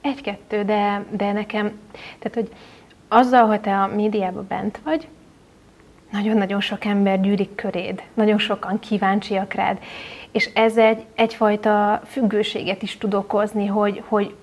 Egy-kettő, 0.01 0.63
de, 0.63 1.05
de 1.09 1.31
nekem, 1.31 1.79
tehát 2.19 2.33
hogy 2.33 2.49
azzal, 3.07 3.45
hogy 3.45 3.61
te 3.61 3.81
a 3.81 3.87
médiában 3.87 4.45
bent 4.47 4.79
vagy, 4.83 5.07
nagyon-nagyon 6.11 6.59
sok 6.59 6.85
ember 6.85 7.21
gyűrik 7.21 7.55
köréd, 7.55 8.03
nagyon 8.13 8.37
sokan 8.37 8.79
kíváncsiak 8.79 9.53
rád, 9.53 9.79
és 10.31 10.49
ez 10.53 10.77
egy, 10.77 11.05
egyfajta 11.15 12.01
függőséget 12.05 12.81
is 12.81 12.97
tud 12.97 13.13
okozni, 13.13 13.65
hogy, 13.65 14.03
hogy 14.07 14.35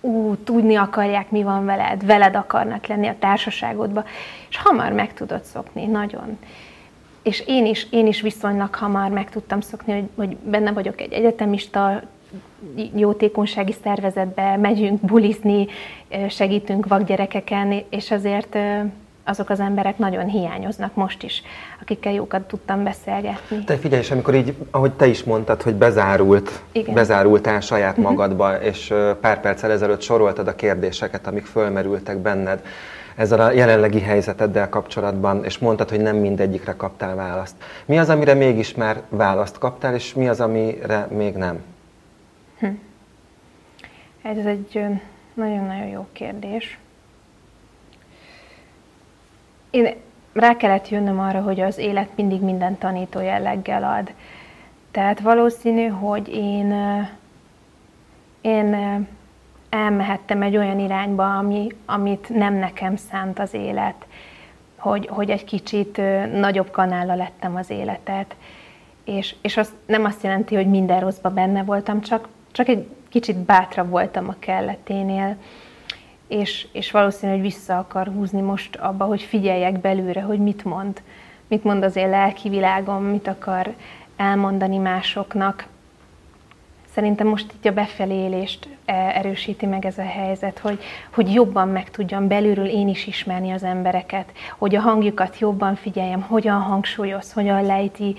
ú, 0.00 0.36
tudni 0.44 0.74
akarják, 0.74 1.30
mi 1.30 1.42
van 1.42 1.64
veled, 1.64 2.06
veled 2.06 2.36
akarnak 2.36 2.86
lenni 2.86 3.06
a 3.06 3.16
társaságodba, 3.18 4.04
és 4.48 4.56
hamar 4.56 4.92
meg 4.92 5.14
tudod 5.14 5.42
szokni, 5.42 5.86
nagyon. 5.86 6.38
És 7.26 7.42
én 7.46 7.66
is, 7.66 7.86
én 7.90 8.06
is 8.06 8.20
viszonylag 8.20 8.74
hamar 8.74 9.10
meg 9.10 9.30
tudtam 9.30 9.60
szokni, 9.60 9.92
hogy, 9.92 10.08
hogy 10.14 10.36
benne 10.36 10.72
vagyok 10.72 11.00
egy 11.00 11.12
egyetemista, 11.12 12.02
jótékonysági 12.94 13.74
szervezetbe, 13.82 14.56
megyünk 14.56 15.00
bulizni, 15.00 15.66
segítünk 16.28 16.86
vakgyerekeken, 16.86 17.84
és 17.90 18.10
azért 18.10 18.58
azok 19.24 19.50
az 19.50 19.60
emberek 19.60 19.98
nagyon 19.98 20.26
hiányoznak 20.26 20.94
most 20.94 21.22
is, 21.22 21.42
akikkel 21.80 22.12
jókat 22.12 22.42
tudtam 22.42 22.84
beszélgetni. 22.84 23.64
Te 23.64 23.76
figyelj, 23.76 24.02
és 24.02 24.10
amikor 24.10 24.34
így, 24.34 24.54
ahogy 24.70 24.92
te 24.92 25.06
is 25.06 25.24
mondtad, 25.24 25.62
hogy 25.62 25.74
bezárult, 25.74 26.62
Igen. 26.72 26.94
bezárultál 26.94 27.60
saját 27.60 27.96
mhm. 27.96 28.06
magadba, 28.06 28.60
és 28.60 28.94
pár 29.20 29.40
perccel 29.40 29.70
ezelőtt 29.70 30.00
soroltad 30.00 30.48
a 30.48 30.54
kérdéseket, 30.54 31.26
amik 31.26 31.44
fölmerültek 31.44 32.18
benned 32.18 32.62
ezzel 33.16 33.40
a 33.40 33.50
jelenlegi 33.50 34.00
helyzeteddel 34.00 34.68
kapcsolatban, 34.68 35.44
és 35.44 35.58
mondtad, 35.58 35.90
hogy 35.90 36.00
nem 36.00 36.16
mindegyikre 36.16 36.72
kaptál 36.72 37.14
választ. 37.14 37.56
Mi 37.84 37.98
az, 37.98 38.08
amire 38.08 38.34
mégis 38.34 38.74
már 38.74 39.02
választ 39.08 39.58
kaptál, 39.58 39.94
és 39.94 40.14
mi 40.14 40.28
az, 40.28 40.40
amire 40.40 41.06
még 41.10 41.34
nem? 41.34 41.62
Hm. 42.58 42.66
Ez 44.22 44.46
egy 44.46 44.80
nagyon-nagyon 45.34 45.86
jó 45.86 46.06
kérdés. 46.12 46.78
Én 49.70 49.94
rá 50.32 50.56
kellett 50.56 50.88
jönnöm 50.88 51.20
arra, 51.20 51.40
hogy 51.40 51.60
az 51.60 51.78
élet 51.78 52.08
mindig 52.14 52.40
minden 52.40 52.78
tanító 52.78 53.20
jelleggel 53.20 53.84
ad. 53.84 54.12
Tehát 54.90 55.20
valószínű, 55.20 55.86
hogy 55.86 56.28
én, 56.28 56.74
én 58.40 59.06
elmehettem 59.68 60.42
egy 60.42 60.56
olyan 60.56 60.78
irányba, 60.78 61.36
ami, 61.36 61.68
amit 61.84 62.28
nem 62.28 62.54
nekem 62.54 62.96
szánt 62.96 63.38
az 63.38 63.54
élet, 63.54 64.06
hogy, 64.76 65.06
hogy 65.06 65.30
egy 65.30 65.44
kicsit 65.44 66.00
nagyobb 66.32 66.70
kanála 66.70 67.14
lettem 67.14 67.56
az 67.56 67.70
életet. 67.70 68.36
És, 69.04 69.34
és 69.40 69.56
az 69.56 69.72
nem 69.86 70.04
azt 70.04 70.22
jelenti, 70.22 70.54
hogy 70.54 70.68
minden 70.68 71.00
rosszba 71.00 71.30
benne 71.30 71.62
voltam, 71.62 72.00
csak, 72.00 72.28
csak 72.52 72.68
egy 72.68 72.86
kicsit 73.08 73.36
bátra 73.36 73.84
voltam 73.84 74.28
a 74.28 74.36
kelleténél 74.38 75.36
és, 76.28 76.66
és 76.72 76.90
valószínű, 76.90 77.32
hogy 77.32 77.40
vissza 77.40 77.78
akar 77.78 78.06
húzni 78.06 78.40
most 78.40 78.76
abba, 78.76 79.04
hogy 79.04 79.22
figyeljek 79.22 79.80
belőle, 79.80 80.20
hogy 80.20 80.38
mit 80.38 80.64
mond. 80.64 81.02
Mit 81.48 81.64
mond 81.64 81.82
az 81.82 81.96
én 81.96 82.08
lelki 82.08 82.48
világom, 82.48 83.04
mit 83.04 83.28
akar 83.28 83.74
elmondani 84.16 84.76
másoknak. 84.76 85.66
Szerintem 86.96 87.26
most 87.26 87.52
itt 87.52 87.64
a 87.64 87.72
befelé 87.72 88.14
élést 88.14 88.68
e, 88.84 88.92
erősíti 88.92 89.66
meg 89.66 89.84
ez 89.84 89.98
a 89.98 90.02
helyzet, 90.02 90.58
hogy, 90.58 90.82
hogy 91.10 91.32
jobban 91.32 91.68
meg 91.68 91.90
tudjam 91.90 92.28
belülről 92.28 92.66
én 92.66 92.88
is 92.88 93.06
ismerni 93.06 93.50
az 93.50 93.62
embereket, 93.62 94.32
hogy 94.58 94.74
a 94.74 94.80
hangjukat 94.80 95.38
jobban 95.38 95.74
figyeljem, 95.74 96.20
hogyan 96.20 96.60
hangsúlyoz, 96.60 97.32
hogyan 97.32 97.64
lejti, 97.64 98.16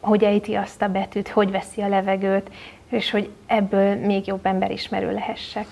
hogy 0.00 0.24
ejti 0.24 0.54
azt 0.54 0.82
a 0.82 0.88
betűt, 0.88 1.28
hogy 1.28 1.50
veszi 1.50 1.80
a 1.80 1.88
levegőt, 1.88 2.50
és 2.88 3.10
hogy 3.10 3.30
ebből 3.46 3.94
még 3.94 4.26
jobb 4.26 4.46
emberismerő 4.46 5.12
lehessek. 5.12 5.66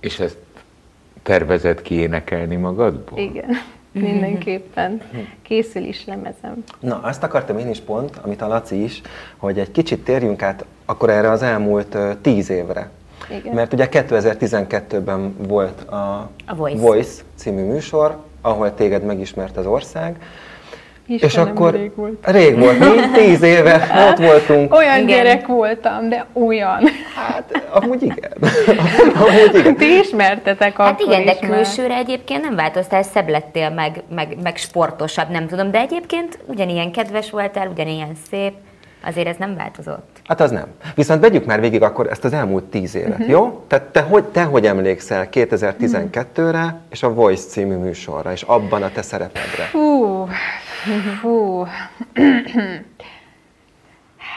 És 0.00 0.18
ezt 0.18 0.38
tervezett 1.22 1.82
kiénekelni 1.82 2.56
magadból? 2.56 3.18
Igen, 3.18 3.50
mindenképpen. 4.10 5.00
Készül 5.42 5.82
is 5.82 6.04
lemezem. 6.06 6.64
Na, 6.80 7.00
azt 7.02 7.22
akartam 7.22 7.58
én 7.58 7.68
is 7.68 7.80
pont, 7.80 8.16
amit 8.22 8.42
a 8.42 8.46
Laci 8.48 8.82
is, 8.82 9.00
hogy 9.36 9.58
egy 9.58 9.70
kicsit 9.70 10.04
térjünk 10.04 10.42
át 10.42 10.64
akkor 10.84 11.10
erre 11.10 11.30
az 11.30 11.42
elmúlt 11.42 11.96
tíz 12.20 12.50
évre. 12.50 12.90
Igen. 13.30 13.54
Mert 13.54 13.72
ugye 13.72 13.88
2012-ben 13.90 15.34
volt 15.48 15.80
a, 15.80 16.30
a 16.46 16.54
Voice. 16.54 16.80
Voice 16.80 17.22
című 17.34 17.62
műsor, 17.62 18.16
ahol 18.40 18.74
téged 18.74 19.02
megismert 19.04 19.56
az 19.56 19.66
ország, 19.66 20.22
Istenem, 21.10 21.46
és 21.46 21.50
akkor 21.50 21.72
rég 21.72 21.94
volt. 21.94 22.26
Rég 22.26 22.58
volt, 22.58 22.78
mi? 22.78 22.86
Tíz 23.20 23.42
éve 23.42 24.06
ott 24.10 24.18
voltunk. 24.18 24.74
Olyan 24.74 24.94
igen. 24.94 25.06
gyerek 25.06 25.46
voltam, 25.46 26.08
de 26.08 26.26
olyan. 26.32 26.80
Hát, 27.14 27.62
amúgy 27.70 28.02
igen. 28.02 28.32
amúgy 29.26 29.54
igen. 29.54 29.76
Ti 29.76 29.98
ismertetek 29.98 30.76
Hát 30.76 31.00
igen, 31.00 31.24
de 31.24 31.38
külsőre 31.38 31.94
egyébként 31.94 32.42
nem 32.42 32.54
változtál, 32.56 33.02
szebb 33.02 33.28
lettél, 33.28 33.70
meg, 33.70 34.02
meg, 34.14 34.36
meg 34.42 34.56
sportosabb, 34.56 35.28
nem 35.28 35.46
tudom, 35.46 35.70
de 35.70 35.78
egyébként 35.78 36.38
ugyanilyen 36.46 36.92
kedves 36.92 37.30
voltál, 37.30 37.68
ugyanilyen 37.68 38.12
szép. 38.30 38.52
Azért 39.04 39.26
ez 39.26 39.36
nem 39.36 39.54
változott. 39.54 40.20
Hát 40.24 40.40
az 40.40 40.50
nem. 40.50 40.66
Viszont 40.94 41.20
vegyük 41.20 41.44
már 41.44 41.60
végig 41.60 41.82
akkor 41.82 42.06
ezt 42.06 42.24
az 42.24 42.32
elmúlt 42.32 42.64
tíz 42.64 42.94
évet, 42.94 43.10
uh-huh. 43.10 43.28
jó? 43.28 43.64
Tehát 43.66 43.84
te 43.84 44.00
hogy, 44.00 44.24
te 44.24 44.42
hogy 44.42 44.66
emlékszel 44.66 45.28
2012-re 45.32 46.80
és 46.90 47.02
a 47.02 47.14
Voice 47.14 47.48
című 47.48 47.76
műsorra, 47.76 48.32
és 48.32 48.42
abban 48.42 48.82
a 48.82 48.90
te 48.92 49.02
szerepedre? 49.02 49.64
Fú, 49.64 50.26
fú. 51.20 51.66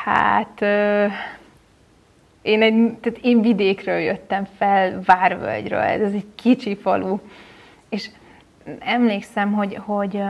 hát... 0.04 0.62
Én, 2.42 2.62
egy, 2.62 2.98
tehát 3.02 3.20
én 3.22 3.42
vidékről 3.42 3.98
jöttem 3.98 4.48
fel, 4.58 5.02
Várvölgyről, 5.06 5.80
ez 5.80 6.14
egy 6.14 6.26
kicsi 6.36 6.76
falu, 6.76 7.18
és 7.90 8.10
emlékszem, 8.80 9.54
hogy, 9.54 9.80
hogy 9.86 10.24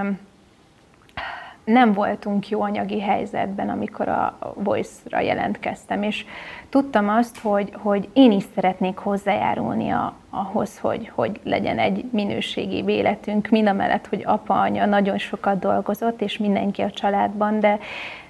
nem 1.64 1.94
voltunk 1.94 2.50
jó 2.50 2.62
anyagi 2.62 3.02
helyzetben, 3.02 3.70
amikor 3.70 4.08
a 4.08 4.38
Voice-ra 4.56 5.20
jelentkeztem, 5.20 6.04
és 6.04 6.26
tudtam 6.70 7.10
azt, 7.10 7.40
hogy, 7.40 7.74
hogy 7.78 8.10
én 8.14 8.32
is 8.32 8.44
szeretnék 8.56 8.98
hozzájárulni 8.98 9.90
a, 9.90 10.14
ahhoz, 10.30 10.80
hogy, 10.80 11.12
hogy 11.16 11.40
legyen 11.44 11.80
egy 11.80 12.06
minőségi 12.12 12.84
életünk, 12.88 13.50
mind 13.50 13.68
a 13.68 13.74
mellett, 13.74 14.08
hogy 14.08 14.22
apa, 14.26 14.62
anya 14.62 14.86
nagyon 14.86 15.18
sokat 15.18 15.60
dolgozott, 15.60 16.22
és 16.22 16.38
mindenki 16.38 16.82
a 16.82 16.92
családban, 16.92 17.60
de, 17.60 17.80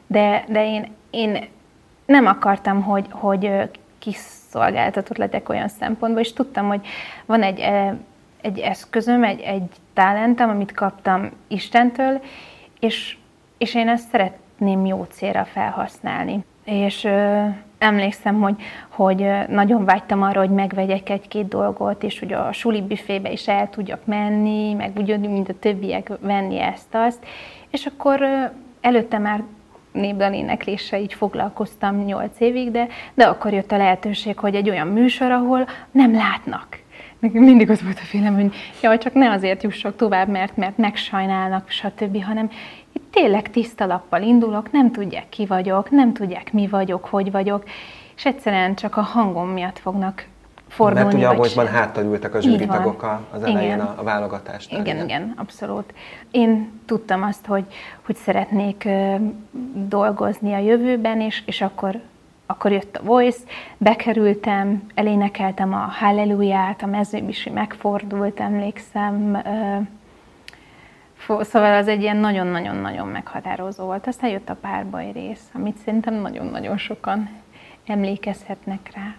de, 0.07 0.43
de 0.47 0.65
én, 0.65 0.91
én 1.09 1.47
nem 2.05 2.25
akartam, 2.25 2.81
hogy, 2.81 3.05
hogy 3.09 3.69
kiszolgáltatott 3.99 5.17
legyek 5.17 5.49
olyan 5.49 5.67
szempontból, 5.67 6.21
és 6.21 6.33
tudtam, 6.33 6.67
hogy 6.67 6.85
van 7.25 7.41
egy, 7.41 7.59
egy 8.41 8.59
eszközöm, 8.59 9.23
egy, 9.23 9.39
egy 9.39 9.69
talentem, 9.93 10.49
amit 10.49 10.71
kaptam 10.71 11.31
Istentől, 11.47 12.21
és 12.79 13.17
és 13.63 13.75
én 13.75 13.87
ezt 13.87 14.09
szeretném 14.09 14.85
jó 14.85 15.03
célra 15.03 15.45
felhasználni. 15.45 16.45
És 16.65 17.03
ö, 17.03 17.45
emlékszem, 17.77 18.41
hogy, 18.41 18.55
hogy 18.89 19.27
nagyon 19.47 19.85
vágytam 19.85 20.21
arra, 20.21 20.39
hogy 20.39 20.49
megvegyek 20.49 21.09
egy-két 21.09 21.47
dolgot, 21.47 22.03
és 22.03 22.19
hogy 22.19 22.33
a 22.33 22.51
suli 22.51 22.81
büfébe 22.81 23.31
is 23.31 23.47
el 23.47 23.69
tudjak 23.69 24.05
menni, 24.05 24.73
meg 24.73 24.91
úgy, 24.97 25.19
mint 25.19 25.49
a 25.49 25.59
többiek 25.59 26.11
venni 26.19 26.59
ezt-azt. 26.59 27.25
És 27.69 27.85
akkor 27.85 28.21
ö, 28.21 28.43
előtte 28.81 29.17
már 29.17 29.43
népdal 29.91 30.33
énekléssel 30.33 30.99
így 30.99 31.13
foglalkoztam 31.13 32.03
nyolc 32.03 32.39
évig, 32.39 32.71
de, 32.71 32.87
de 33.13 33.25
akkor 33.25 33.53
jött 33.53 33.71
a 33.71 33.77
lehetőség, 33.77 34.37
hogy 34.37 34.55
egy 34.55 34.69
olyan 34.69 34.87
műsor, 34.87 35.31
ahol 35.31 35.67
nem 35.91 36.13
látnak. 36.13 36.81
Nekem 37.19 37.43
mindig 37.43 37.69
az 37.69 37.83
volt 37.83 37.99
a 37.99 38.05
félem, 38.05 38.35
hogy 38.35 38.55
jaj, 38.81 38.97
csak 38.97 39.13
ne 39.13 39.29
azért 39.29 39.63
jussak 39.63 39.95
tovább, 39.95 40.27
mert, 40.27 40.57
mert 40.57 40.77
megsajnálnak, 40.77 41.69
stb., 41.69 42.23
hanem 42.23 42.49
itt 42.93 43.11
tényleg 43.11 43.49
tiszta 43.51 43.85
lappal 43.85 44.21
indulok, 44.21 44.71
nem 44.71 44.91
tudják 44.91 45.29
ki 45.29 45.45
vagyok, 45.45 45.89
nem 45.89 46.13
tudják 46.13 46.53
mi 46.53 46.67
vagyok, 46.67 47.05
hogy 47.05 47.31
vagyok, 47.31 47.63
és 48.15 48.25
egyszerűen 48.25 48.75
csak 48.75 48.97
a 48.97 49.01
hangom 49.01 49.49
miatt 49.49 49.79
fognak 49.79 50.25
fordulni. 50.67 51.21
Mert 51.21 51.39
ugye 51.39 51.61
a 51.61 51.65
háttal 51.65 52.03
ültek 52.03 52.35
a 52.35 52.41
zsűritagok 52.41 53.19
az 53.31 53.43
elején 53.43 53.67
igen. 53.67 53.79
a, 53.79 53.93
a 53.97 54.03
válogatást. 54.03 54.71
Igen, 54.71 54.85
igen, 54.85 55.03
igen, 55.03 55.33
abszolút. 55.37 55.93
Én 56.31 56.81
tudtam 56.85 57.23
azt, 57.23 57.45
hogy, 57.45 57.65
hogy 58.05 58.15
szeretnék 58.15 58.87
dolgozni 59.73 60.53
a 60.53 60.57
jövőben, 60.57 61.21
és, 61.21 61.43
és 61.45 61.61
akkor 61.61 61.99
akkor 62.45 62.71
jött 62.71 62.97
a 62.97 63.03
Voice, 63.03 63.39
bekerültem, 63.77 64.83
elénekeltem 64.93 65.73
a 65.73 65.87
Halleluját, 65.99 66.81
a 66.81 66.85
mezőbb 66.85 67.29
is 67.29 67.49
megfordult, 67.53 68.39
emlékszem, 68.39 69.41
Szóval 71.27 71.73
az 71.75 71.87
egy 71.87 72.01
ilyen 72.01 72.17
nagyon-nagyon-nagyon 72.17 73.07
meghatározó 73.07 73.85
volt. 73.85 74.07
Aztán 74.07 74.29
jött 74.29 74.49
a 74.49 74.55
párbaj 74.61 75.11
rész, 75.11 75.43
amit 75.53 75.77
szerintem 75.77 76.13
nagyon-nagyon 76.13 76.77
sokan 76.77 77.29
emlékezhetnek 77.85 78.89
rá. 78.95 79.15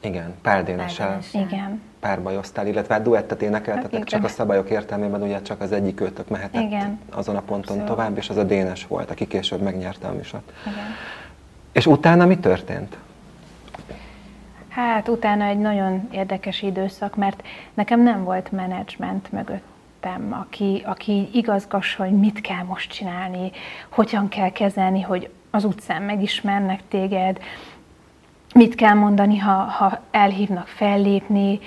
Igen, 0.00 0.34
Páldénessel. 0.42 1.18
Igen. 1.32 1.80
párbajoztál, 2.00 2.66
illetve 2.66 2.94
hát 2.94 3.02
duettet 3.02 3.42
énekeltetek, 3.42 3.92
Igen. 3.92 4.04
csak 4.04 4.24
a 4.24 4.28
szabályok 4.28 4.70
értelmében 4.70 5.22
ugye 5.22 5.42
csak 5.42 5.60
az 5.60 5.72
egyik 5.72 6.00
őtök 6.00 6.28
mehetett 6.28 6.62
Igen. 6.62 7.00
azon 7.10 7.36
a 7.36 7.40
ponton 7.40 7.58
Abszolút. 7.60 7.84
tovább, 7.84 8.16
és 8.16 8.28
az 8.30 8.36
a 8.36 8.44
Dénes 8.44 8.86
volt, 8.86 9.10
aki 9.10 9.26
később 9.26 9.60
megnyerte 9.60 10.06
a 10.06 10.12
műsort. 10.12 10.52
Igen. 10.66 10.84
És 11.72 11.86
utána 11.86 12.26
mi 12.26 12.38
történt? 12.38 12.96
Hát 14.68 15.08
utána 15.08 15.44
egy 15.44 15.58
nagyon 15.58 16.08
érdekes 16.12 16.62
időszak, 16.62 17.16
mert 17.16 17.42
nekem 17.74 18.02
nem 18.02 18.24
volt 18.24 18.52
menedzsment 18.52 19.32
mögöttem, 20.04 20.40
aki, 20.40 20.82
aki 20.86 21.28
igazgassa, 21.32 22.02
hogy 22.02 22.12
mit 22.12 22.40
kell 22.40 22.62
most 22.62 22.92
csinálni, 22.92 23.50
hogyan 23.88 24.28
kell 24.28 24.50
kezelni, 24.50 25.00
hogy 25.00 25.28
az 25.50 25.64
utcán 25.64 26.02
megismernek 26.02 26.80
téged, 26.88 27.38
mit 28.54 28.74
kell 28.74 28.94
mondani, 28.94 29.38
ha, 29.38 29.52
ha 29.52 30.00
elhívnak 30.10 30.66
fellépni. 30.66 31.58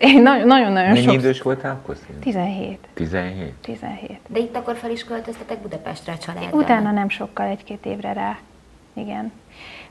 Én 0.00 0.22
nagyon- 0.22 0.46
nagyon-nagyon 0.46 0.92
Mennyi 0.92 1.02
sok... 1.02 1.14
idős 1.14 1.42
voltál 1.42 1.72
akkor? 1.72 1.96
Szín? 1.96 2.18
17. 2.20 2.88
17. 2.94 3.52
17. 3.60 4.18
De 4.28 4.38
itt 4.38 4.56
akkor 4.56 4.76
fel 4.76 4.90
is 4.90 5.04
költöztetek 5.04 5.58
Budapestre 5.58 6.12
a 6.12 6.18
családdal. 6.18 6.60
Utána 6.60 6.90
nem 6.90 7.08
sokkal, 7.08 7.46
egy-két 7.46 7.86
évre 7.86 8.12
rá. 8.12 8.38
Igen. 8.92 9.32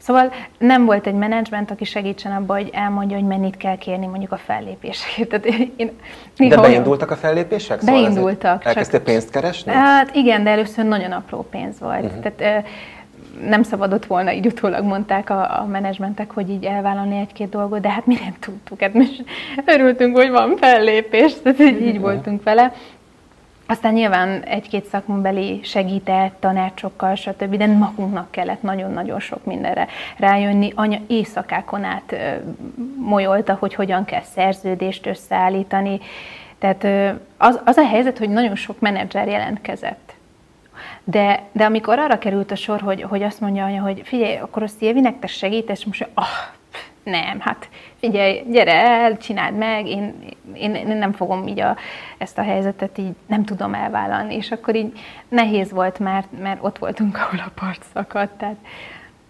Szóval 0.07 0.33
nem 0.57 0.85
volt 0.85 1.07
egy 1.07 1.13
menedzsment, 1.13 1.71
aki 1.71 1.85
segítsen 1.85 2.31
abba, 2.31 2.53
hogy 2.53 2.69
elmondja, 2.73 3.17
hogy 3.17 3.25
mennyit 3.25 3.57
kell 3.57 3.77
kérni 3.77 4.05
mondjuk 4.05 4.31
a 4.31 4.37
fellépéseket. 4.37 5.27
Tehát 5.27 5.45
én, 5.75 5.91
De 6.37 6.57
beindultak 6.57 7.11
a 7.11 7.15
fellépések? 7.15 7.79
Szóval 7.79 8.01
Beindultak, 8.01 8.65
Elkezdtél 8.65 9.01
pénzt 9.01 9.29
keresni? 9.29 9.71
Hát 9.71 10.15
igen, 10.15 10.43
de 10.43 10.49
először 10.49 10.85
nagyon 10.85 11.11
apró 11.11 11.47
pénz 11.49 11.79
volt. 11.79 12.03
Uh-huh. 12.03 12.19
Tehát 12.21 12.65
nem 13.47 13.63
szabadott 13.63 14.05
volna, 14.05 14.33
így 14.33 14.45
utólag 14.45 14.83
mondták 14.83 15.29
a, 15.29 15.61
a 15.61 15.65
menedzsmentek, 15.65 16.31
hogy 16.31 16.49
így 16.49 16.65
elvállalni 16.65 17.19
egy-két 17.19 17.49
dolgot, 17.49 17.81
de 17.81 17.89
hát 17.89 18.05
mi 18.05 18.17
nem 18.23 18.35
tudtuk. 18.39 18.81
Hát 18.81 18.93
most 18.93 19.23
örültünk, 19.65 20.15
hogy 20.15 20.29
van 20.29 20.57
fellépés, 20.57 21.33
tehát 21.43 21.59
így, 21.59 21.81
így 21.81 21.99
voltunk 21.99 22.43
vele. 22.43 22.73
Aztán 23.67 23.93
nyilván 23.93 24.41
egy-két 24.43 24.85
szakmabeli 24.85 25.59
segített, 25.63 26.35
tanácsokkal, 26.39 27.15
stb., 27.15 27.55
de 27.55 27.67
magunknak 27.67 28.31
kellett 28.31 28.61
nagyon-nagyon 28.61 29.19
sok 29.19 29.45
mindenre 29.45 29.87
rájönni. 30.17 30.71
Anya 30.75 30.99
éjszakákon 31.07 31.83
át 31.83 32.15
molyolta, 32.99 33.57
hogy 33.59 33.73
hogyan 33.73 34.05
kell 34.05 34.21
szerződést 34.21 35.05
összeállítani. 35.05 35.99
Tehát 36.59 37.13
az, 37.37 37.59
az 37.65 37.77
a 37.77 37.85
helyzet, 37.85 38.17
hogy 38.17 38.29
nagyon 38.29 38.55
sok 38.55 38.79
menedzser 38.79 39.27
jelentkezett. 39.27 40.13
De, 41.03 41.43
de 41.51 41.65
amikor 41.65 41.99
arra 41.99 42.17
került 42.17 42.51
a 42.51 42.55
sor, 42.55 42.81
hogy, 42.81 43.01
hogy 43.01 43.23
azt 43.23 43.39
mondja 43.39 43.65
anya, 43.65 43.81
hogy 43.81 44.01
figyelj, 44.03 44.35
akkor 44.35 44.63
a 44.63 44.67
Szilvinek 44.67 45.19
te 45.19 45.27
segítesz, 45.27 45.83
most 45.83 46.07
ah, 46.13 46.25
nem, 47.09 47.39
hát 47.39 47.69
figyelj, 47.99 48.43
gyere 48.49 48.73
el, 48.73 49.17
csináld 49.17 49.55
meg, 49.55 49.87
én, 49.87 50.15
én, 50.53 50.75
én 50.75 50.97
nem 50.97 51.11
fogom 51.11 51.47
így 51.47 51.59
a, 51.59 51.75
ezt 52.17 52.37
a 52.37 52.41
helyzetet 52.43 52.97
így 52.97 53.15
nem 53.25 53.43
tudom 53.43 53.73
elvállalni, 53.73 54.35
és 54.35 54.51
akkor 54.51 54.75
így 54.75 54.99
nehéz 55.27 55.71
volt, 55.71 55.99
mert, 55.99 56.27
mert 56.41 56.59
ott 56.61 56.77
voltunk, 56.77 57.17
ahol 57.21 57.39
a 57.39 57.51
part 57.59 57.81
szakadt, 57.93 58.37
tehát 58.37 58.55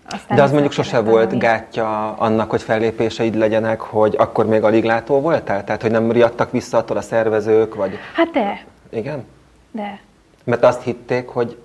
aztán 0.10 0.38
De 0.38 0.44
az 0.44 0.52
mondjuk 0.52 0.72
sose 0.72 1.00
volt 1.00 1.24
tanulni. 1.24 1.38
gátja 1.38 2.14
annak, 2.14 2.50
hogy 2.50 2.62
fellépéseid 2.62 3.36
legyenek, 3.36 3.82
hogy 3.82 4.16
akkor 4.18 4.46
még 4.46 4.64
alig 4.64 4.84
látó 4.84 5.20
voltál? 5.20 5.64
Tehát, 5.64 5.82
hogy 5.82 5.92
nem 5.92 6.12
riadtak 6.12 6.52
vissza 6.52 6.78
attól 6.78 6.98
a 6.98 7.02
szervezők, 7.02 7.76
vagy... 7.76 7.98
Hát 8.14 8.32
de, 8.32 8.64
Igen? 8.90 9.26
de. 9.72 10.00
Mert 10.44 10.64
azt 10.64 10.84
hitték, 10.84 11.28
hogy 11.28 11.58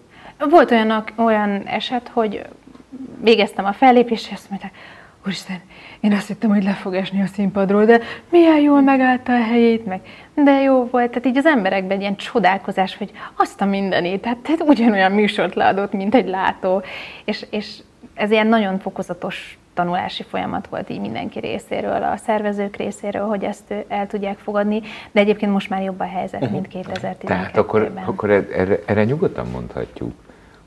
Volt 0.50 0.70
olyan, 0.70 1.04
olyan 1.16 1.62
eset, 1.66 2.10
hogy 2.12 2.42
végeztem 3.20 3.64
a 3.64 3.72
fellépést, 3.72 4.26
és 4.26 4.32
azt 4.32 4.50
mondták, 4.50 4.72
Úristen, 5.24 5.60
én 6.00 6.12
azt 6.12 6.26
hittem, 6.26 6.50
hogy 6.50 6.62
le 6.62 6.72
fog 6.72 6.94
esni 6.94 7.22
a 7.22 7.26
színpadról, 7.26 7.84
de 7.84 8.00
milyen 8.30 8.60
jól 8.60 8.80
megállta 8.80 9.32
a 9.32 9.42
helyét, 9.42 9.86
meg 9.86 10.00
de 10.34 10.60
jó 10.60 10.88
volt. 10.90 11.08
Tehát 11.08 11.26
így 11.26 11.36
az 11.36 11.46
emberekben 11.46 11.96
egy 11.96 12.00
ilyen 12.00 12.16
csodálkozás, 12.16 12.96
hogy 12.96 13.10
azt 13.36 13.60
a 13.60 13.64
mindenét, 13.64 14.20
tehát, 14.20 14.38
tehát 14.38 14.60
ugyanolyan 14.60 15.12
műsort 15.12 15.54
leadott, 15.54 15.92
mint 15.92 16.14
egy 16.14 16.28
látó. 16.28 16.82
És, 17.24 17.46
és 17.50 17.78
ez 18.14 18.30
ilyen 18.30 18.46
nagyon 18.46 18.78
fokozatos 18.78 19.58
tanulási 19.74 20.22
folyamat 20.22 20.66
volt 20.66 20.90
így 20.90 21.00
mindenki 21.00 21.38
részéről, 21.38 22.02
a 22.02 22.16
szervezők 22.16 22.76
részéről, 22.76 23.26
hogy 23.26 23.44
ezt 23.44 23.74
el 23.88 24.06
tudják 24.06 24.38
fogadni, 24.38 24.82
de 25.12 25.20
egyébként 25.20 25.52
most 25.52 25.68
már 25.68 25.82
jobb 25.82 26.00
a 26.00 26.04
helyzet, 26.04 26.50
mint 26.50 26.68
2012-ben. 26.72 27.14
Tehát 27.18 27.56
akkor, 27.56 27.92
akkor 28.04 28.30
erre, 28.30 28.78
erre 28.86 29.04
nyugodtan 29.04 29.46
mondhatjuk, 29.46 30.12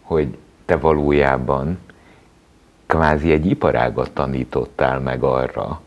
hogy 0.01 0.37
te 0.65 0.75
valójában 0.75 1.79
kvázi 2.95 3.31
egy 3.31 3.45
iparágat 3.45 4.11
tanítottál 4.11 4.99
meg 4.99 5.23
arra, 5.23 5.81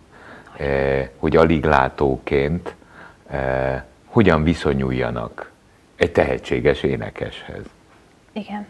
eh, 0.57 1.09
hogy 1.17 1.37
aliglátóként 1.37 2.75
eh, 3.27 3.83
hogyan 4.05 4.43
viszonyuljanak 4.43 5.51
egy 5.97 6.13
tehetséges 6.13 6.83
énekeshez. 6.83 7.65
Igen. 8.33 8.67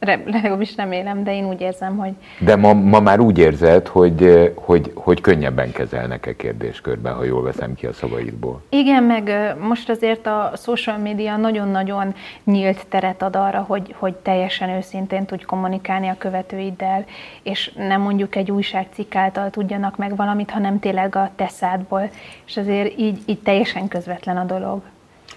Legalábbis 0.00 0.76
remélem, 0.76 1.24
de 1.24 1.34
én 1.34 1.44
úgy 1.44 1.60
érzem, 1.60 1.96
hogy 1.96 2.12
De 2.38 2.56
ma, 2.56 2.72
ma 2.72 3.00
már 3.00 3.20
úgy 3.20 3.38
érzed, 3.38 3.86
hogy, 3.86 4.52
hogy, 4.54 4.92
hogy 4.94 5.20
könnyebben 5.20 5.72
kezelnek-e 5.72 6.36
kérdéskörben, 6.36 7.14
ha 7.14 7.24
jól 7.24 7.42
veszem 7.42 7.74
ki 7.74 7.86
a 7.86 7.92
szavaidból. 7.92 8.62
igen, 8.68 9.02
meg 9.02 9.54
most 9.58 9.90
azért 9.90 10.26
a 10.26 10.52
social 10.56 10.98
media 10.98 11.36
nagyon-nagyon 11.36 12.14
nyílt 12.44 12.86
teret 12.88 13.22
ad 13.22 13.36
arra, 13.36 13.64
hogy, 13.68 13.94
hogy 13.98 14.14
teljesen 14.14 14.68
őszintén 14.68 15.24
tudj 15.24 15.44
kommunikálni 15.44 16.08
a 16.08 16.18
követőiddel, 16.18 17.04
és 17.42 17.72
nem 17.76 18.00
mondjuk 18.00 18.36
egy 18.36 18.50
újságcikk 18.50 19.14
által 19.14 19.50
tudjanak 19.50 19.96
meg 19.96 20.16
valamit, 20.16 20.50
hanem 20.50 20.78
tényleg 20.78 21.16
a 21.16 21.30
te 21.36 21.48
szádból, 21.48 22.10
és 22.46 22.56
azért 22.56 22.98
így, 22.98 23.18
így 23.26 23.38
teljesen 23.38 23.88
közvetlen 23.88 24.36
a 24.36 24.44
dolog. 24.44 24.82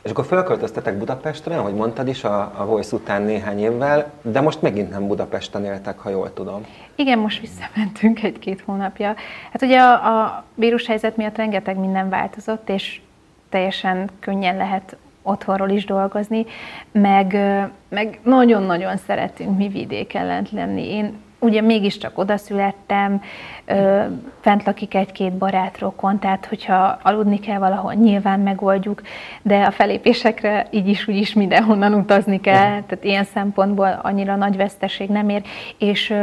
És 0.03 0.11
akkor 0.11 0.25
fölköltöztetek 0.25 0.97
Budapestre, 0.97 1.57
ahogy 1.57 1.73
mondtad 1.73 2.07
is, 2.07 2.23
a, 2.23 2.51
a 2.57 2.65
Voice 2.65 2.95
után 2.95 3.21
néhány 3.21 3.59
évvel, 3.59 4.11
de 4.21 4.41
most 4.41 4.61
megint 4.61 4.89
nem 4.89 5.07
Budapesten 5.07 5.65
éltek, 5.65 5.99
ha 5.99 6.09
jól 6.09 6.33
tudom. 6.33 6.65
Igen, 6.95 7.19
most 7.19 7.39
visszamentünk 7.39 8.23
egy-két 8.23 8.61
hónapja. 8.65 9.15
Hát 9.51 9.61
ugye 9.61 9.79
a, 9.79 10.21
a 10.21 10.43
vírushelyzet 10.55 11.17
miatt 11.17 11.35
rengeteg 11.35 11.77
minden 11.77 12.09
változott, 12.09 12.69
és 12.69 13.01
teljesen 13.49 14.09
könnyen 14.19 14.57
lehet 14.57 14.97
otthonról 15.21 15.69
is 15.69 15.85
dolgozni, 15.85 16.45
meg, 16.91 17.37
meg 17.89 18.19
nagyon-nagyon 18.23 18.97
szeretünk 18.97 19.57
mi 19.57 19.67
vidéken 19.67 20.25
lent 20.25 20.51
lenni. 20.51 20.93
Én 20.93 21.21
ugye 21.43 21.61
mégiscsak 21.61 22.17
oda 22.17 22.37
születtem, 22.37 23.21
ö, 23.65 24.03
fent 24.41 24.65
lakik 24.65 24.93
egy-két 24.95 25.33
barátrokon, 25.33 26.19
tehát 26.19 26.45
hogyha 26.45 26.99
aludni 27.01 27.39
kell 27.39 27.59
valahol, 27.59 27.93
nyilván 27.93 28.39
megoldjuk, 28.39 29.01
de 29.41 29.63
a 29.63 29.71
felépésekre 29.71 30.67
így 30.71 30.87
is, 30.87 31.07
úgy 31.07 31.17
is 31.17 31.33
mindenhonnan 31.33 31.93
utazni 31.93 32.41
kell, 32.41 32.81
tehát 32.81 33.03
ilyen 33.03 33.23
szempontból 33.23 33.99
annyira 34.01 34.35
nagy 34.35 34.57
veszteség 34.57 35.09
nem 35.09 35.29
ér, 35.29 35.43
és 35.77 36.13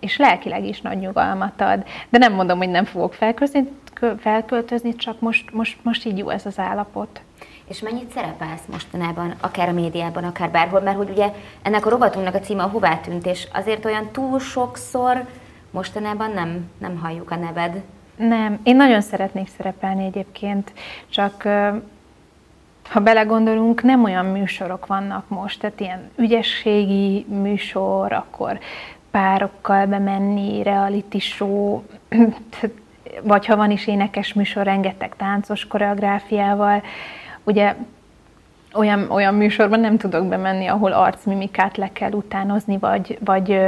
és 0.00 0.16
lelkileg 0.16 0.64
is 0.64 0.80
nagy 0.80 0.98
nyugalmat 0.98 1.60
ad. 1.60 1.84
De 2.08 2.18
nem 2.18 2.32
mondom, 2.32 2.58
hogy 2.58 2.68
nem 2.68 2.84
fogok 2.84 3.14
felköltözni, 3.14 3.68
kö- 3.94 4.20
felköltözni 4.20 4.94
csak 4.94 5.20
most, 5.20 5.52
most, 5.52 5.78
most 5.82 6.06
így 6.06 6.18
jó 6.18 6.28
ez 6.28 6.46
az 6.46 6.58
állapot. 6.58 7.20
És 7.70 7.80
mennyit 7.80 8.12
szerepelsz 8.12 8.62
mostanában, 8.70 9.34
akár 9.40 9.68
a 9.68 9.72
médiában, 9.72 10.24
akár 10.24 10.50
bárhol, 10.50 10.80
mert 10.80 10.96
hogy 10.96 11.10
ugye 11.10 11.32
ennek 11.62 11.86
a 11.86 11.90
rovatunknak 11.90 12.34
a 12.34 12.40
címe 12.40 12.62
a 12.62 12.68
Hová 12.68 12.96
tűnt, 12.96 13.26
és 13.26 13.48
azért 13.52 13.84
olyan 13.84 14.08
túl 14.12 14.38
sokszor 14.38 15.26
mostanában 15.70 16.30
nem, 16.30 16.70
nem 16.78 16.98
halljuk 16.98 17.30
a 17.30 17.36
neved. 17.36 17.82
Nem, 18.16 18.60
én 18.62 18.76
nagyon 18.76 19.00
szeretnék 19.00 19.48
szerepelni 19.56 20.04
egyébként, 20.04 20.72
csak 21.08 21.42
ha 22.88 23.00
belegondolunk, 23.00 23.82
nem 23.82 24.04
olyan 24.04 24.26
műsorok 24.26 24.86
vannak 24.86 25.28
most, 25.28 25.60
tehát 25.60 25.80
ilyen 25.80 26.10
ügyességi 26.16 27.26
műsor, 27.28 28.12
akkor 28.12 28.58
párokkal 29.10 29.86
bemenni, 29.86 30.62
reality 30.62 31.18
show, 31.18 31.82
vagy 33.22 33.46
ha 33.46 33.56
van 33.56 33.70
is 33.70 33.86
énekes 33.86 34.32
műsor, 34.32 34.64
rengeteg 34.64 35.16
táncos 35.16 35.66
koreográfiával. 35.66 36.82
Ugye 37.44 37.74
olyan, 38.74 39.10
olyan 39.10 39.34
műsorban 39.34 39.80
nem 39.80 39.96
tudok 39.96 40.26
bemenni, 40.26 40.66
ahol 40.66 40.92
arcmimikát 40.92 41.76
le 41.76 41.90
kell 41.92 42.12
utánozni, 42.12 42.78
vagy, 42.78 43.18
vagy 43.24 43.60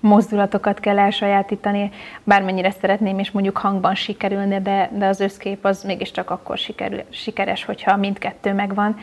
mozdulatokat 0.00 0.80
kell 0.80 0.98
elsajátítani, 0.98 1.90
bármennyire 2.24 2.70
szeretném, 2.70 3.18
és 3.18 3.30
mondjuk 3.30 3.56
hangban 3.56 3.94
sikerülne, 3.94 4.60
de, 4.60 4.90
de 4.92 5.06
az 5.06 5.20
összkép 5.20 5.64
az 5.64 5.82
mégiscsak 5.82 6.30
akkor 6.30 6.58
sikerül, 6.58 7.02
sikeres, 7.10 7.64
hogyha 7.64 7.96
mindkettő 7.96 8.52
megvan. 8.52 8.96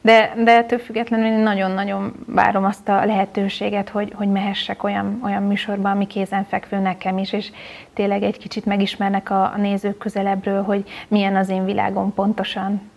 De, 0.00 0.32
de 0.44 0.56
ettől 0.56 0.78
függetlenül 0.78 1.26
én 1.26 1.38
nagyon-nagyon 1.38 2.12
várom 2.26 2.64
azt 2.64 2.88
a 2.88 3.04
lehetőséget, 3.04 3.88
hogy, 3.88 4.12
hogy 4.14 4.28
mehessek 4.28 4.84
olyan, 4.84 5.20
olyan 5.24 5.42
műsorba, 5.42 5.90
ami 5.90 6.06
kézenfekvő 6.06 6.78
nekem 6.78 7.18
is, 7.18 7.32
és 7.32 7.50
tényleg 7.94 8.22
egy 8.22 8.38
kicsit 8.38 8.64
megismernek 8.64 9.30
a, 9.30 9.42
a 9.42 9.56
nézők 9.56 9.98
közelebbről, 9.98 10.62
hogy 10.62 10.84
milyen 11.08 11.36
az 11.36 11.48
én 11.48 11.64
világom 11.64 12.14
pontosan. 12.14 12.91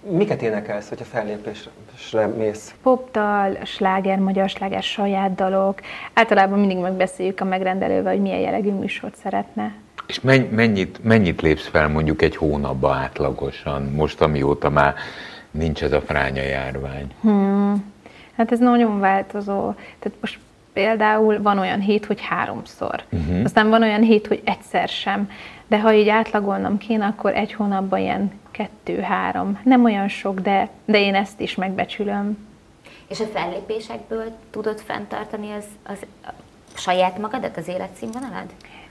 Miket 0.00 0.42
énekelsz, 0.42 0.88
hogyha 0.88 1.04
fellépésre 1.04 2.26
mész? 2.36 2.74
Popdal, 2.82 3.58
sláger, 3.64 4.18
magyar 4.18 4.48
sláger, 4.48 4.82
saját 4.82 5.34
dalok. 5.34 5.80
Általában 6.12 6.58
mindig 6.58 6.78
megbeszéljük 6.78 7.40
a 7.40 7.44
megrendelővel, 7.44 8.12
hogy 8.12 8.22
milyen 8.22 8.40
jellegű 8.40 8.70
műsort 8.70 9.16
szeretne. 9.16 9.74
És 10.06 10.20
mennyit, 10.50 11.04
mennyit 11.04 11.40
lépsz 11.40 11.66
fel 11.66 11.88
mondjuk 11.88 12.22
egy 12.22 12.36
hónapba 12.36 12.92
átlagosan, 12.92 13.82
most 13.82 14.20
amióta 14.20 14.70
már 14.70 14.94
nincs 15.50 15.82
ez 15.82 15.92
a 15.92 16.00
fránya 16.00 16.42
járvány? 16.42 17.14
Hmm. 17.20 17.92
Hát 18.36 18.52
ez 18.52 18.58
nagyon 18.58 19.00
változó. 19.00 19.72
Tehát 19.98 20.18
most 20.20 20.38
például 20.72 21.42
van 21.42 21.58
olyan 21.58 21.80
hét, 21.80 22.06
hogy 22.06 22.20
háromszor. 22.20 23.02
Uh-huh. 23.10 23.40
Aztán 23.44 23.68
van 23.68 23.82
olyan 23.82 24.02
hét, 24.02 24.26
hogy 24.26 24.42
egyszer 24.44 24.88
sem. 24.88 25.30
De 25.68 25.80
ha 25.80 25.92
így 25.92 26.08
átlagolnom 26.08 26.78
kéne, 26.78 27.06
akkor 27.06 27.34
egy 27.34 27.52
hónapban 27.52 27.98
ilyen 27.98 28.32
kettő-három. 28.50 29.60
Nem 29.64 29.84
olyan 29.84 30.08
sok, 30.08 30.40
de, 30.40 30.68
de 30.84 31.00
én 31.00 31.14
ezt 31.14 31.40
is 31.40 31.54
megbecsülöm. 31.54 32.46
És 33.08 33.20
a 33.20 33.24
fellépésekből 33.24 34.24
tudod 34.50 34.80
fenntartani 34.80 35.52
az, 35.52 35.64
az 35.86 36.06
a 36.24 36.32
saját 36.74 37.18
magadat, 37.18 37.56
az 37.56 37.68
életszínvonalad? 37.68 38.46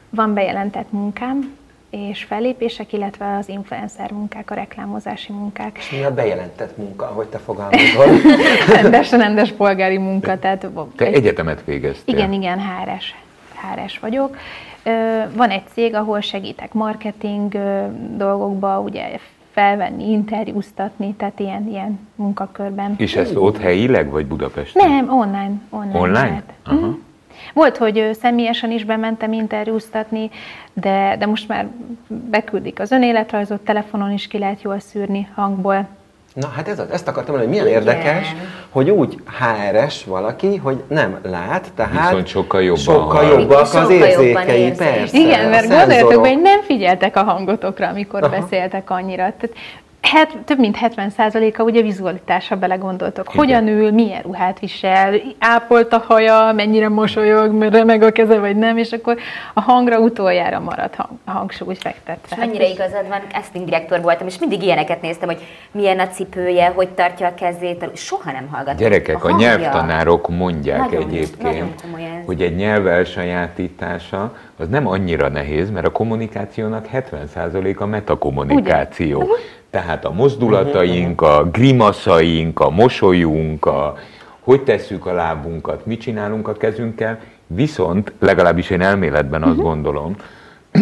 Van 0.10 0.34
bejelentett 0.34 0.92
munkám, 0.92 1.58
és 1.90 2.24
fellépések, 2.24 2.94
illetve 2.94 3.38
az 3.38 3.50
influencer 3.50 4.12
munkák, 4.12 4.52
a 4.52 4.54
reklámozási 4.54 5.32
munkák. 5.32 5.78
És 5.78 5.90
mi 5.90 6.04
a 6.04 6.14
bejelentett 6.14 6.78
munka, 6.78 7.06
ahogy 7.06 7.28
te 7.28 7.38
fogalmazol? 7.38 8.06
rendes, 8.82 9.12
rendes 9.12 9.52
polgári 9.52 9.98
munka. 9.98 10.40
Tehát 10.40 10.68
te 10.96 11.06
egy... 11.06 11.14
egyetemet 11.14 11.64
végeztél? 11.66 12.16
Igen, 12.16 12.34
igen, 12.34 12.60
HRS, 12.60 13.16
HRS 13.54 14.00
vagyok. 14.00 14.38
Van 15.34 15.50
egy 15.50 15.68
cég, 15.74 15.94
ahol 15.94 16.22
segítek 16.22 16.74
marketing 16.74 17.58
dolgokba, 18.16 18.80
ugye 18.80 19.18
felvenni, 19.52 20.12
interjúztatni, 20.12 21.14
tehát 21.14 21.40
ilyen, 21.40 21.68
ilyen 21.68 22.00
munkakörben. 22.16 22.94
És 22.98 23.16
ezt 23.16 23.36
ott 23.36 23.58
helyileg, 23.58 24.10
vagy 24.10 24.26
Budapesten? 24.26 24.90
Nem, 24.90 25.10
online. 25.10 25.52
Online? 25.70 26.00
online? 26.00 26.44
Uh-huh. 26.68 26.98
Volt, 27.54 27.78
hogy 27.78 28.10
személyesen 28.14 28.72
is 28.72 28.84
bementem 28.84 29.34
interjúztatni, 29.34 30.30
de, 30.74 31.16
de 31.20 31.26
most 31.26 31.48
már 31.48 31.68
beküldik 32.08 32.80
az 32.80 32.92
önéletrajzot, 32.92 33.62
telefonon 33.62 34.12
is 34.12 34.28
ki 34.28 34.38
lehet 34.38 34.62
jól 34.62 34.80
szűrni 34.80 35.28
hangból. 35.36 35.88
Na 36.34 36.48
hát 36.48 36.68
ez 36.68 36.80
az, 36.80 36.90
ezt 36.92 37.08
akartam 37.08 37.36
mondani, 37.36 37.58
hogy 37.58 37.64
milyen 37.66 37.84
Igen. 37.84 37.96
érdekes, 37.96 38.36
hogy 38.70 38.90
úgy 38.90 39.18
HRS 39.40 40.04
valaki, 40.06 40.56
hogy 40.56 40.84
nem 40.88 41.20
lát, 41.24 41.72
tehát 41.76 42.10
Viszont 42.10 42.28
sokkal 42.28 42.62
jobban 42.62 42.82
sokkal 42.82 43.24
jobbak 43.24 43.74
az 43.74 43.90
érzékei, 43.90 44.72
persze. 44.72 45.18
Igen, 45.18 45.50
mert 45.50 45.68
gondoljatok, 45.68 46.26
hogy 46.26 46.42
nem 46.42 46.62
figyeltek 46.62 47.16
a 47.16 47.24
hangotokra, 47.24 47.88
amikor 47.88 48.24
Aha. 48.24 48.40
beszéltek 48.40 48.90
annyira. 48.90 49.24
Tehát 49.24 49.52
het, 50.02 50.38
több 50.46 50.60
mint 50.60 50.78
70%-a 50.82 51.62
ugye 51.62 51.82
vizualitásra 51.82 52.56
belegondoltok. 52.56 53.28
Hogyan 53.28 53.68
ül, 53.68 53.92
milyen 53.92 54.22
ruhát 54.22 54.60
visel, 54.60 55.14
ápolt 55.40 55.94
a 55.94 56.04
haja, 56.08 56.52
mennyire 56.56 56.90
mosolyog, 56.90 57.64
remeg 57.64 58.02
a 58.02 58.12
keze, 58.12 58.40
vagy 58.40 58.56
nem, 58.56 58.78
és 58.78 58.92
akkor 58.92 59.18
a 59.54 59.62
hangra 59.62 60.00
utoljára 60.00 60.60
marad 60.60 60.96
hang, 60.96 61.10
a 61.26 61.32
hangsúly 61.32 61.76
fektetve. 61.76 62.28
És 62.30 62.38
mennyire 62.38 62.68
igazad 62.68 63.08
van, 63.08 63.20
casting 63.32 63.66
direktor 63.66 64.02
voltam, 64.02 64.28
és 64.28 64.40
mindig 64.40 64.64
ilyeneket 64.64 65.02
néztem, 65.02 65.28
hogy 65.28 65.42
milyen 65.72 66.00
a 66.00 66.08
cipője, 66.08 66.68
hogy 66.76 66.90
tartja 66.90 67.28
a 67.28 67.34
kezét, 67.34 67.90
soha 67.94 68.32
nem 68.32 68.48
hallgatom. 68.52 68.78
Gyerekek, 68.78 69.24
a, 69.24 69.28
a 69.28 69.36
nyelvtanárok 69.36 70.30
mondják 70.30 70.80
nagyon, 70.80 71.02
egyébként, 71.02 71.42
nagyon 71.42 72.24
hogy 72.26 72.42
egy 72.42 72.56
nyelv 72.56 72.88
elsajátítása 72.88 74.34
az 74.58 74.68
nem 74.68 74.88
annyira 74.88 75.30
nehéz, 75.30 75.70
mert 75.70 75.86
a 75.86 75.92
kommunikációnak 75.92 76.88
70% 76.94 77.78
a 77.78 77.86
metakommunikáció. 77.86 79.22
Ugye? 79.22 79.32
Tehát 79.70 80.06
a 80.06 80.12
mozdulataink, 80.12 81.22
a 81.22 81.50
grimaszaink, 81.52 82.60
a 82.60 82.70
mosolyunk, 82.70 83.66
a, 83.66 83.98
hogy 84.40 84.64
tesszük 84.64 85.06
a 85.06 85.14
lábunkat, 85.14 85.86
mit 85.86 86.02
csinálunk 86.02 86.48
a 86.48 86.54
kezünkkel, 86.54 87.20
viszont 87.48 88.14
legalábbis 88.20 88.70
én 88.70 88.82
elméletben 88.82 89.44
azt 89.44 89.62
gondolom, 89.62 90.16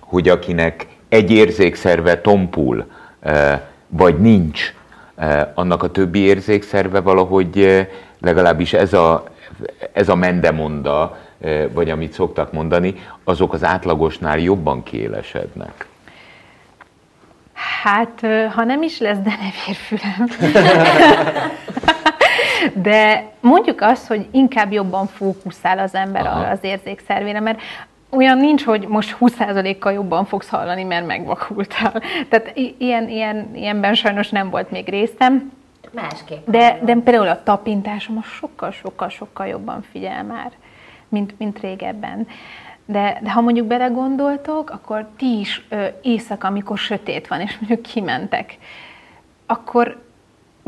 hogy 0.00 0.28
akinek 0.28 0.86
egy 1.08 1.30
érzékszerve 1.30 2.20
tompul, 2.20 2.86
eh, 3.20 3.60
vagy 3.88 4.18
nincs, 4.18 4.74
eh, 5.16 5.46
annak 5.54 5.82
a 5.82 5.90
többi 5.90 6.18
érzékszerve 6.18 7.00
valahogy 7.00 7.58
eh, 7.58 7.86
legalábbis 8.20 8.72
ez 8.72 8.92
a, 8.92 9.24
ez 9.92 10.08
a 10.08 10.14
mendemonda, 10.14 11.18
vagy 11.72 11.90
amit 11.90 12.12
szoktak 12.12 12.52
mondani, 12.52 12.94
azok 13.24 13.52
az 13.52 13.64
átlagosnál 13.64 14.38
jobban 14.38 14.82
kiélesednek. 14.82 15.86
Hát, 17.82 18.26
ha 18.54 18.64
nem 18.64 18.82
is 18.82 18.98
lesz 18.98 19.18
denevérfülem. 19.18 20.28
De 22.74 23.30
mondjuk 23.40 23.80
azt, 23.80 24.06
hogy 24.06 24.26
inkább 24.30 24.72
jobban 24.72 25.06
fókuszál 25.06 25.78
az 25.78 25.94
ember 25.94 26.26
Aha. 26.26 26.40
arra 26.40 26.50
az 26.50 26.58
érzékszervére, 26.62 27.40
mert 27.40 27.60
olyan 28.10 28.38
nincs, 28.38 28.64
hogy 28.64 28.86
most 28.88 29.16
20%-kal 29.20 29.92
jobban 29.92 30.24
fogsz 30.24 30.48
hallani, 30.48 30.82
mert 30.82 31.06
megvakultál. 31.06 32.02
Tehát 32.28 32.52
ilyen, 32.78 33.08
ilyen, 33.08 33.50
ilyenben 33.54 33.94
sajnos 33.94 34.28
nem 34.28 34.50
volt 34.50 34.70
még 34.70 34.88
részem. 34.88 35.52
Másképp. 35.90 36.46
De, 36.46 36.78
de 36.82 36.94
például 36.94 37.28
a 37.28 37.42
tapintásom 37.42 38.16
a 38.16 38.22
sokkal, 38.22 38.70
sokkal, 38.70 39.08
sokkal 39.08 39.46
jobban 39.46 39.84
figyel 39.90 40.24
már, 40.24 40.50
mint, 41.10 41.38
mint 41.38 41.60
régebben. 41.60 42.26
De, 42.84 43.18
de 43.22 43.30
ha 43.30 43.40
mondjuk 43.40 43.66
belegondoltok, 43.66 44.70
akkor 44.70 45.08
ti 45.16 45.38
is 45.38 45.66
ö, 45.68 45.86
éjszaka, 46.02 46.46
amikor 46.46 46.78
sötét 46.78 47.28
van, 47.28 47.40
és 47.40 47.58
mondjuk 47.58 47.82
kimentek, 47.82 48.58
akkor 49.46 50.02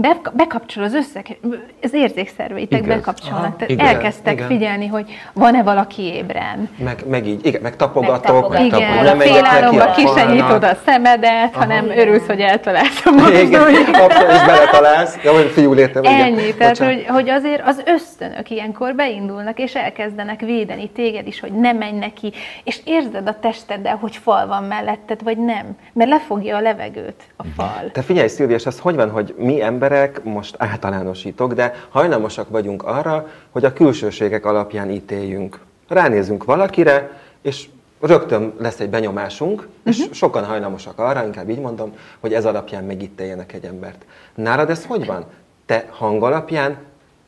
be, 0.03 0.17
bekapcsol 0.33 0.85
az 0.85 0.95
összeg, 0.95 1.39
az 1.83 1.93
érzékszerveitek 1.95 2.83
Igaz. 2.83 2.97
bekapcsolnak. 2.97 3.45
Aha, 3.45 3.57
Tehát 3.57 3.71
igen, 3.71 3.87
elkezdtek 3.87 4.33
igen. 4.33 4.47
figyelni, 4.47 4.87
hogy 4.87 5.11
van-e 5.33 5.63
valaki 5.63 6.03
ébren. 6.03 6.69
Meg, 6.77 7.05
meg 7.09 7.27
így, 7.27 7.47
igen, 7.47 7.61
meg 7.63 7.77
tapogatok. 7.77 8.13
Meg 8.13 8.21
tapogatok. 8.23 8.67
Igen, 8.67 9.05
nem 9.05 9.19
félálomba 9.19 9.91
ki 9.91 10.07
se 10.15 10.25
nyitod 10.25 10.65
a 10.65 10.75
szemedet, 10.85 11.55
Aha. 11.55 11.65
hanem 11.65 11.91
örülsz, 11.97 12.27
hogy 12.27 12.41
eltalálsz 12.41 13.07
a 13.07 13.29
Igen, 13.29 13.69
és 13.69 14.45
beletalálsz. 14.47 15.19
Ja, 15.25 15.33
hogy 15.33 15.51
fiú 15.51 15.73
létem. 15.73 16.05
Ennyi, 16.05 16.43
igen. 16.43 16.57
tehát 16.59 16.79
hogy, 16.79 17.05
hogy 17.09 17.29
azért 17.29 17.63
az 17.67 17.83
ösztönök 17.87 18.51
ilyenkor 18.51 18.95
beindulnak, 18.95 19.59
és 19.59 19.75
elkezdenek 19.75 20.41
védeni 20.41 20.89
téged 20.89 21.27
is, 21.27 21.41
hogy 21.41 21.53
ne 21.53 21.73
menj 21.73 21.99
neki, 21.99 22.33
és 22.65 22.81
érzed 22.85 23.29
a 23.29 23.39
testeddel, 23.41 23.97
hogy 23.97 24.17
fal 24.17 24.47
van 24.47 24.65
melletted, 24.65 25.23
vagy 25.23 25.39
nem, 25.39 25.67
mert 25.93 26.11
lefogja 26.11 26.57
a 26.57 26.61
levegőt 26.61 27.23
a 27.37 27.45
fal. 27.57 27.91
Te 27.93 28.03
figyelj, 28.03 28.29
Szilvi, 28.29 28.53
és 28.53 28.67
az 28.67 28.79
hogy 28.79 28.95
van, 28.95 29.11
hogy 29.11 29.35
mi 29.39 29.63
ember 29.63 29.92
emberek, 29.93 30.25
most 30.25 30.55
általánosítok, 30.59 31.53
de 31.53 31.75
hajlamosak 31.91 32.49
vagyunk 32.49 32.83
arra, 32.83 33.29
hogy 33.51 33.65
a 33.65 33.73
külsőségek 33.73 34.47
alapján 34.47 34.91
ítéljünk. 34.91 35.59
Ránézünk 35.89 36.45
valakire, 36.45 37.21
és 37.43 37.69
rögtön 38.01 38.53
lesz 38.59 38.81
egy 38.81 38.91
benyomásunk, 38.91 39.61
uh-huh. 39.61 39.73
és 39.85 39.99
mhm. 39.99 40.13
sokan 40.13 40.45
hajlamosak 40.45 40.99
arra, 40.99 41.25
inkább 41.25 41.49
így 41.49 41.61
mondom, 41.61 41.95
hogy 42.21 42.35
ez 42.35 42.45
alapján 42.45 42.85
megítéljenek 42.85 43.53
egy 43.53 43.65
embert. 43.65 44.05
Nálad 44.35 44.71
ez 44.71 44.85
hogy 44.85 45.07
van? 45.07 45.25
Te 45.67 45.87
hang 45.91 46.23
alapján 46.23 46.77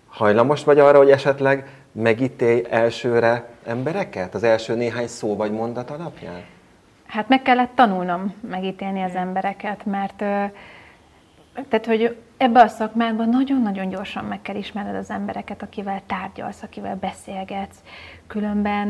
hajlamos 0.09 0.65
vagy 0.65 0.79
arra, 0.79 0.99
hogy 0.99 1.11
esetleg 1.11 1.69
megítélj 1.93 2.63
elsőre 2.71 3.49
embereket? 3.65 4.35
Az 4.35 4.43
első 4.43 4.75
néhány 4.75 5.09
szó 5.09 5.37
vagy 5.37 5.53
mondat 5.53 5.91
alapján? 5.91 6.43
Hát 7.07 7.29
meg 7.29 7.43
kellett 7.43 7.71
tanulnom 7.75 8.35
megítélni 8.49 9.03
az 9.03 9.15
embereket, 9.15 9.85
mert 9.85 10.25
tehát, 11.55 11.87
hogy 11.87 12.17
ebbe 12.37 12.61
a 12.61 12.69
szakmában 12.69 13.29
nagyon-nagyon 13.29 13.89
gyorsan 13.89 14.25
meg 14.25 14.43
kell 14.43 14.57
ismerned 14.57 14.95
az 14.95 15.11
embereket, 15.11 15.63
akivel 15.63 16.03
tárgyalsz, 16.07 16.63
akivel 16.63 16.97
beszélgetsz, 16.97 17.79
különben 18.27 18.89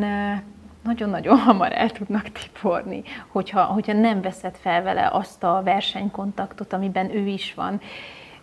nagyon-nagyon 0.83 1.39
hamar 1.39 1.73
el 1.73 1.91
tudnak 1.91 2.29
tiporni, 2.29 3.03
hogyha, 3.29 3.63
hogyha 3.63 3.93
nem 3.93 4.21
veszed 4.21 4.57
fel 4.57 4.83
vele 4.83 5.09
azt 5.13 5.45
a 5.45 5.61
versenykontaktot, 5.65 6.73
amiben 6.73 7.15
ő 7.15 7.27
is 7.27 7.55
van. 7.55 7.81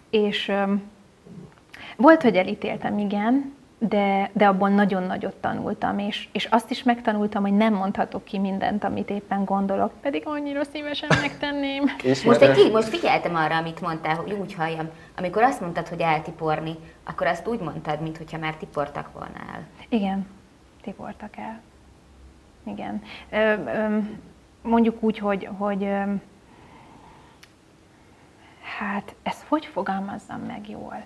És 0.10 0.52
volt, 1.96 2.22
hogy 2.22 2.36
elítéltem, 2.36 2.98
igen, 2.98 3.54
de, 3.88 4.30
de 4.34 4.48
abból 4.48 4.70
nagyon 4.70 5.04
nagyot 5.04 5.36
tanultam, 5.36 6.00
és, 6.00 6.28
és 6.32 6.46
azt 6.46 6.72
is 6.72 6.84
megtanultam, 6.84 7.42
hogy 7.42 7.54
nem 7.54 7.74
mondhatok 7.74 8.24
ki 8.24 8.40
mindent, 8.40 8.84
amit 8.84 9.10
éppen 9.10 9.46
gondolok, 9.46 9.92
pedig 10.02 10.24
annyira 10.26 10.64
szívesen 10.64 11.10
megtenném. 11.22 11.84
most, 12.26 12.42
egy, 12.42 12.72
most 12.72 12.88
figyeltem 12.88 13.36
arra, 13.36 13.58
amit 13.58 13.82
mondtál, 13.82 14.16
hogy 14.16 14.32
úgy 14.32 14.54
halljam. 14.54 14.90
Amikor 15.18 15.44
azt 15.44 15.62
mondtad, 15.62 15.88
hogy 15.88 16.00
eltiporni, 16.00 16.76
akkor 17.04 17.28
azt 17.28 17.48
úgy 17.48 17.60
mondtad, 17.60 18.02
mintha 18.02 18.38
már 18.38 18.56
tiportak 18.56 19.14
volna 19.14 19.40
el. 19.54 19.68
Igen, 19.90 20.28
tiportak 20.82 21.38
el. 21.38 21.62
Igen. 22.64 23.02
Ö, 23.30 23.38
ö, 23.38 23.98
mondjuk 24.62 25.04
úgy, 25.04 25.18
hogy, 25.18 25.50
hogy 25.58 25.84
ö, 25.84 26.02
hát 28.80 29.16
ezt 29.24 29.46
hogy 29.48 29.66
fogalmazzam 29.66 30.42
meg 30.42 30.70
jól? 30.70 31.04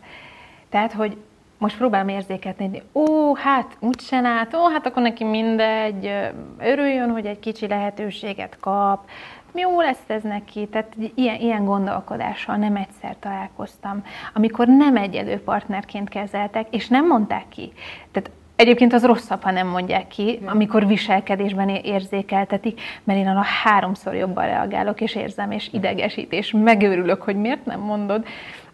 Tehát, 0.70 0.94
hogy 0.94 1.18
most 1.66 1.78
próbálom 1.78 2.08
érzékelni, 2.08 2.82
ó, 2.94 3.36
hát 3.36 3.78
úgy 3.80 4.00
se 4.00 4.18
át, 4.18 4.54
ó, 4.54 4.68
hát 4.70 4.86
akkor 4.86 5.02
neki 5.02 5.24
mindegy, 5.24 6.12
örüljön, 6.60 7.10
hogy 7.10 7.26
egy 7.26 7.40
kicsi 7.40 7.68
lehetőséget 7.68 8.58
kap, 8.60 9.10
jó 9.54 9.82
lesz 9.82 10.04
ez 10.08 10.22
neki, 10.22 10.68
tehát 10.68 10.96
ilyen, 11.16 11.40
ilyen 11.40 11.66
gondolkodással 11.66 12.56
nem 12.56 12.76
egyszer 12.76 13.16
találkoztam, 13.20 14.04
amikor 14.34 14.68
nem 14.68 14.98
egyedül 14.98 15.40
partnerként 15.40 16.10
kezeltek, 16.10 16.68
és 16.70 16.88
nem 16.88 17.08
mondták 17.08 17.50
ki. 17.50 17.74
Tehát 18.12 18.32
Egyébként 18.56 18.94
az 18.94 19.06
rosszabb, 19.06 19.42
ha 19.42 19.52
nem 19.52 19.68
mondják 19.68 20.08
ki, 20.08 20.40
amikor 20.46 20.88
viselkedésben 20.88 21.70
érzékeltetik, 21.70 22.82
mert 23.04 23.20
én 23.20 23.28
a 23.28 23.44
háromszor 23.64 24.16
jobban 24.16 24.46
reagálok, 24.46 25.02
és 25.02 25.16
érzem, 25.16 25.52
és 25.52 25.70
idegesít, 25.72 26.32
és 26.32 26.52
megőrülök, 26.52 27.22
hogy 27.22 27.36
miért 27.36 27.66
nem 27.66 27.80
mondod. 27.80 28.26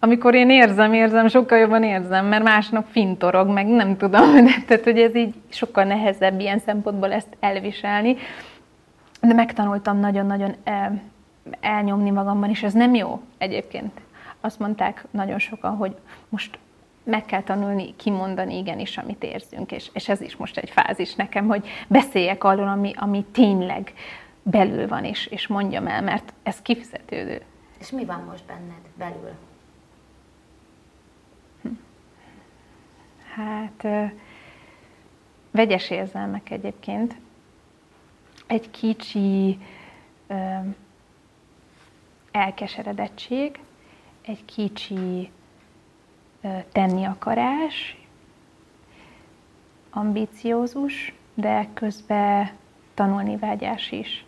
Amikor 0.03 0.35
én 0.35 0.49
érzem, 0.49 0.93
érzem, 0.93 1.27
sokkal 1.27 1.57
jobban 1.57 1.83
érzem, 1.83 2.25
mert 2.25 2.43
másnap 2.43 2.85
fintorog, 2.89 3.47
meg 3.47 3.67
nem 3.67 3.97
tudom, 3.97 4.33
de, 4.33 4.51
tehát 4.67 4.83
hogy 4.83 4.99
ez 4.99 5.15
így 5.15 5.33
sokkal 5.49 5.83
nehezebb 5.83 6.39
ilyen 6.39 6.59
szempontból 6.59 7.11
ezt 7.11 7.37
elviselni. 7.39 8.17
De 9.21 9.33
megtanultam 9.33 9.99
nagyon-nagyon 9.99 10.55
elnyomni 11.59 12.09
magamban, 12.09 12.49
és 12.49 12.63
ez 12.63 12.73
nem 12.73 12.95
jó 12.95 13.21
egyébként. 13.37 14.01
Azt 14.39 14.59
mondták 14.59 15.05
nagyon 15.11 15.39
sokan, 15.39 15.75
hogy 15.75 15.95
most 16.29 16.59
meg 17.03 17.25
kell 17.25 17.41
tanulni 17.41 17.95
kimondani 17.95 18.57
igenis, 18.57 18.97
amit 18.97 19.23
érzünk, 19.23 19.71
és, 19.71 19.89
és 19.93 20.09
ez 20.09 20.21
is 20.21 20.35
most 20.35 20.57
egy 20.57 20.69
fázis 20.69 21.15
nekem, 21.15 21.47
hogy 21.47 21.67
beszéljek 21.87 22.43
arról, 22.43 22.67
ami, 22.67 22.93
ami 22.95 23.25
tényleg 23.31 23.93
belül 24.43 24.87
van, 24.87 25.03
és, 25.03 25.25
és 25.25 25.47
mondjam 25.47 25.87
el, 25.87 26.01
mert 26.01 26.33
ez 26.43 26.61
kifizetődő. 26.61 27.41
És 27.79 27.91
mi 27.91 28.05
van 28.05 28.23
most 28.29 28.43
benned 28.45 28.83
belül? 28.97 29.31
Hát 33.35 33.87
vegyes 35.51 35.89
érzelmek 35.89 36.49
egyébként. 36.49 37.15
Egy 38.47 38.71
kicsi 38.71 39.59
elkeseredettség, 42.31 43.59
egy 44.21 44.45
kicsi 44.45 45.31
tenni 46.71 47.03
akarás, 47.03 47.97
ambíciózus, 49.89 51.13
de 51.33 51.67
közben 51.73 52.49
tanulni 52.93 53.37
vágyás 53.37 53.91
is. 53.91 54.25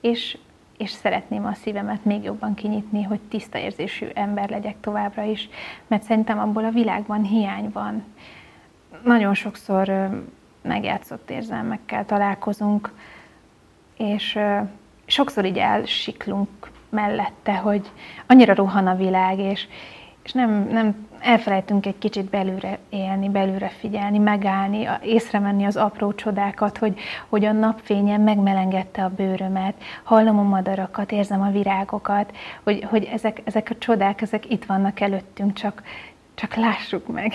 És, 0.00 0.38
és 0.78 0.90
szeretném 0.90 1.46
a 1.46 1.54
szívemet 1.54 2.04
még 2.04 2.22
jobban 2.22 2.54
kinyitni, 2.54 3.02
hogy 3.02 3.20
tiszta 3.20 3.58
érzésű 3.58 4.06
ember 4.14 4.50
legyek 4.50 4.80
továbbra 4.80 5.22
is, 5.22 5.48
mert 5.86 6.02
szerintem 6.02 6.38
abból 6.38 6.64
a 6.64 6.70
világban 6.70 7.22
hiány 7.22 7.70
van. 7.72 8.04
Nagyon 9.04 9.34
sokszor 9.34 10.10
megjátszott 10.62 11.30
érzelmekkel 11.30 12.04
találkozunk, 12.04 12.92
és 13.96 14.38
sokszor 15.06 15.44
így 15.44 15.58
elsiklunk 15.58 16.70
mellette, 16.88 17.56
hogy 17.56 17.90
annyira 18.26 18.54
rohan 18.54 18.86
a 18.86 18.96
világ, 18.96 19.38
és, 19.38 19.66
és 20.22 20.32
nem, 20.32 20.50
nem 20.50 21.06
elfelejtünk 21.22 21.86
egy 21.86 21.98
kicsit 21.98 22.24
belülre 22.24 22.78
élni, 22.88 23.28
belülre 23.28 23.68
figyelni, 23.68 24.18
megállni, 24.18 24.88
észrevenni 25.02 25.64
az 25.64 25.76
apró 25.76 26.12
csodákat, 26.12 26.78
hogy, 26.78 26.98
hogy 27.28 27.44
a 27.44 27.52
napfényen 27.52 28.20
megmelengette 28.20 29.04
a 29.04 29.08
bőrömet, 29.08 29.74
hallom 30.02 30.38
a 30.38 30.42
madarakat, 30.42 31.12
érzem 31.12 31.42
a 31.42 31.50
virágokat, 31.50 32.32
hogy, 32.62 32.86
hogy 32.90 33.04
ezek, 33.04 33.40
ezek 33.44 33.68
a 33.70 33.78
csodák, 33.78 34.20
ezek 34.20 34.50
itt 34.50 34.64
vannak 34.64 35.00
előttünk, 35.00 35.52
csak, 35.52 35.82
csak 36.34 36.54
lássuk 36.54 37.06
meg. 37.12 37.32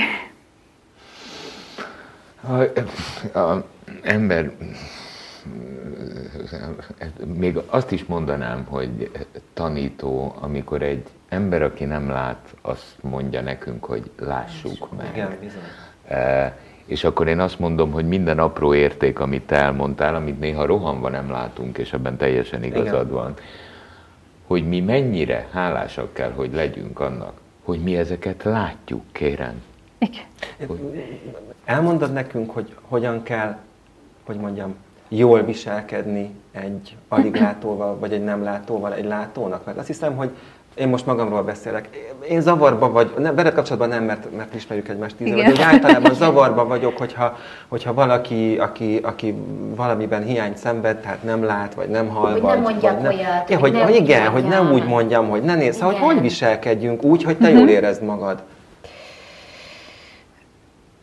A, 2.41 3.39
a 3.39 3.67
ember 4.03 4.51
még 7.35 7.59
azt 7.65 7.91
is 7.91 8.05
mondanám, 8.05 8.65
hogy 8.65 9.11
tanító, 9.53 10.35
amikor 10.39 10.81
egy 10.81 11.03
ember, 11.29 11.61
aki 11.61 11.85
nem 11.85 12.09
lát, 12.09 12.55
azt 12.61 12.95
mondja 13.01 13.41
nekünk, 13.41 13.85
hogy 13.85 14.11
lássuk 14.19 14.97
meg. 14.97 15.09
Igen, 15.13 15.37
bizony. 15.39 15.61
E, 16.07 16.57
és 16.85 17.03
akkor 17.03 17.27
én 17.27 17.39
azt 17.39 17.59
mondom, 17.59 17.91
hogy 17.91 18.07
minden 18.07 18.39
apró 18.39 18.73
érték, 18.73 19.19
amit 19.19 19.43
te 19.43 19.55
elmondtál, 19.55 20.15
amit 20.15 20.39
néha 20.39 20.65
rohanva 20.65 21.09
nem 21.09 21.31
látunk, 21.31 21.77
és 21.77 21.93
ebben 21.93 22.17
teljesen 22.17 22.63
igazad 22.63 22.87
Igen. 22.87 23.07
van, 23.07 23.33
hogy 24.47 24.67
mi 24.67 24.79
mennyire 24.79 25.47
hálásak 25.51 26.13
kell, 26.13 26.31
hogy 26.31 26.53
legyünk 26.53 26.99
annak, 26.99 27.33
hogy 27.63 27.83
mi 27.83 27.97
ezeket 27.97 28.43
látjuk, 28.43 29.01
kérem. 29.11 29.61
Igen. 29.97 30.23
Hogy... 30.67 31.03
Elmondod 31.65 32.13
nekünk, 32.13 32.51
hogy 32.51 32.75
hogyan 32.81 33.23
kell, 33.23 33.57
hogy 34.23 34.35
mondjam, 34.35 34.75
jól 35.07 35.41
viselkedni 35.41 36.35
egy 36.51 36.95
alig 37.07 37.35
látóval, 37.35 37.97
vagy 37.99 38.13
egy 38.13 38.23
nem 38.23 38.43
látóval, 38.43 38.93
egy 38.93 39.05
látónak? 39.05 39.65
Mert 39.65 39.77
azt 39.77 39.87
hiszem, 39.87 40.15
hogy 40.15 40.29
én 40.77 40.87
most 40.87 41.05
magamról 41.05 41.43
beszélek. 41.43 41.89
Én 42.29 42.41
zavarba 42.41 42.91
vagy, 42.91 43.13
nem, 43.17 43.35
veled 43.35 43.53
kapcsolatban 43.53 43.89
nem, 43.89 44.03
mert, 44.03 44.35
mert 44.35 44.55
ismerjük 44.55 44.87
egymást 44.87 45.15
tíz 45.15 45.33
de 45.33 45.49
úgy 45.49 45.61
általában 45.61 46.13
zavarba 46.13 46.65
vagyok, 46.65 46.97
hogyha, 46.97 47.37
hogyha 47.67 47.93
valaki, 47.93 48.57
aki, 48.57 48.99
aki 49.03 49.35
valamiben 49.75 50.23
hiányt 50.23 50.57
szenved, 50.57 50.97
tehát 50.97 51.23
nem 51.23 51.43
lát, 51.43 51.73
vagy 51.73 51.89
nem 51.89 52.07
hall, 52.07 52.31
hogy 52.31 52.41
vagy, 52.41 52.53
nem 52.53 52.61
mondjak 52.61 52.93
vagy 52.93 53.01
nem, 53.01 53.11
olyat, 53.11 53.49
ja, 53.49 53.59
hogy, 53.59 53.71
hogy, 53.71 53.81
hogy 53.81 53.95
igen, 53.95 54.29
hogy 54.29 54.43
nem 54.43 54.71
úgy 54.71 54.85
mondjam, 54.85 55.29
hogy 55.29 55.41
ne 55.41 55.55
nézz, 55.55 55.77
szóval, 55.77 55.95
hogy 55.95 56.13
hogy 56.13 56.21
viselkedjünk 56.21 57.03
úgy, 57.03 57.23
hogy 57.23 57.37
te 57.37 57.49
jól 57.49 57.61
mhm. 57.61 57.69
érezd 57.69 58.03
magad. 58.03 58.43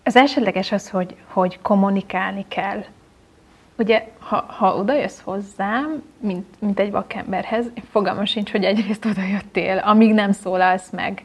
Az 0.04 0.16
elsődleges 0.16 0.72
az, 0.72 0.90
hogy, 0.90 1.14
hogy 1.32 1.58
kommunikálni 1.62 2.44
kell. 2.48 2.84
Ugye, 3.78 4.08
ha, 4.18 4.44
ha 4.48 4.76
oda 4.76 4.94
jössz 4.94 5.20
hozzám, 5.24 6.02
mint, 6.20 6.46
mint 6.58 6.80
egy 6.80 6.90
vakemberhez, 6.90 7.66
fogalmam 7.90 8.24
sincs, 8.24 8.50
hogy 8.50 8.64
egyrészt 8.64 9.04
oda 9.04 9.22
jöttél, 9.32 9.78
amíg 9.78 10.12
nem 10.12 10.32
szólalsz 10.32 10.90
meg. 10.90 11.24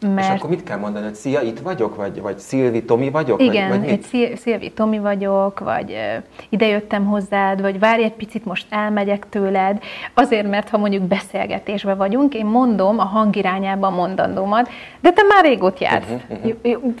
Mert... 0.00 0.34
És 0.34 0.38
akkor 0.38 0.50
mit 0.50 0.64
kell 0.64 0.78
mondani, 0.78 1.04
hogy 1.04 1.14
szia, 1.14 1.40
itt 1.40 1.58
vagyok, 1.58 1.96
vagy, 1.96 2.20
vagy 2.20 2.38
Szilvi, 2.38 2.84
Tomi 2.84 3.10
vagyok? 3.10 3.42
Igen, 3.42 3.68
vagy, 3.68 3.78
vagy 3.78 3.88
egy 3.88 4.36
Szilvi, 4.36 4.70
Tomi 4.70 4.98
vagyok, 4.98 5.58
vagy 5.58 5.90
uh, 5.90 6.22
idejöttem 6.48 7.06
hozzád, 7.06 7.60
vagy 7.60 7.78
várj 7.78 8.02
egy 8.02 8.12
picit, 8.12 8.44
most 8.44 8.66
elmegyek 8.70 9.28
tőled. 9.28 9.82
Azért, 10.14 10.48
mert 10.48 10.68
ha 10.68 10.78
mondjuk 10.78 11.02
beszélgetésben 11.02 11.96
vagyunk, 11.96 12.34
én 12.34 12.46
mondom 12.46 12.98
a 12.98 13.04
hangirányában 13.04 13.92
mondandómat, 13.92 14.68
de 15.00 15.10
te 15.10 15.22
már 15.22 15.44
régót 15.44 15.80
jársz. 15.80 16.06
Uh-huh, 16.10 16.54
uh-huh. 16.62 16.92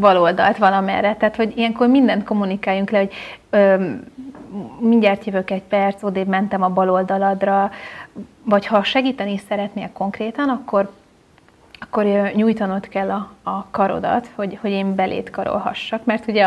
Baloldalt 0.00 0.56
valamerre. 0.56 1.16
Tehát, 1.16 1.36
hogy 1.36 1.52
ilyenkor 1.56 1.88
mindent 1.88 2.24
kommunikáljunk 2.24 2.90
le, 2.90 2.98
hogy 2.98 3.12
um, 3.52 4.00
mindjárt 4.78 5.24
jövök 5.24 5.50
egy 5.50 5.62
perc, 5.62 6.02
odébb 6.02 6.26
mentem 6.26 6.62
a 6.62 6.68
bal 6.68 6.90
oldaladra, 6.90 7.70
vagy 8.42 8.66
ha 8.66 8.82
segíteni 8.82 9.40
szeretnél 9.48 9.90
konkrétan, 9.92 10.48
akkor, 10.48 10.90
akkor 11.78 12.04
nyújtanod 12.34 12.88
kell 12.88 13.10
a, 13.10 13.50
a 13.50 13.66
karodat, 13.70 14.30
hogy, 14.34 14.58
hogy 14.60 14.70
én 14.70 14.94
belét 14.94 15.30
karolhassak, 15.30 16.04
mert 16.04 16.28
ugye 16.28 16.46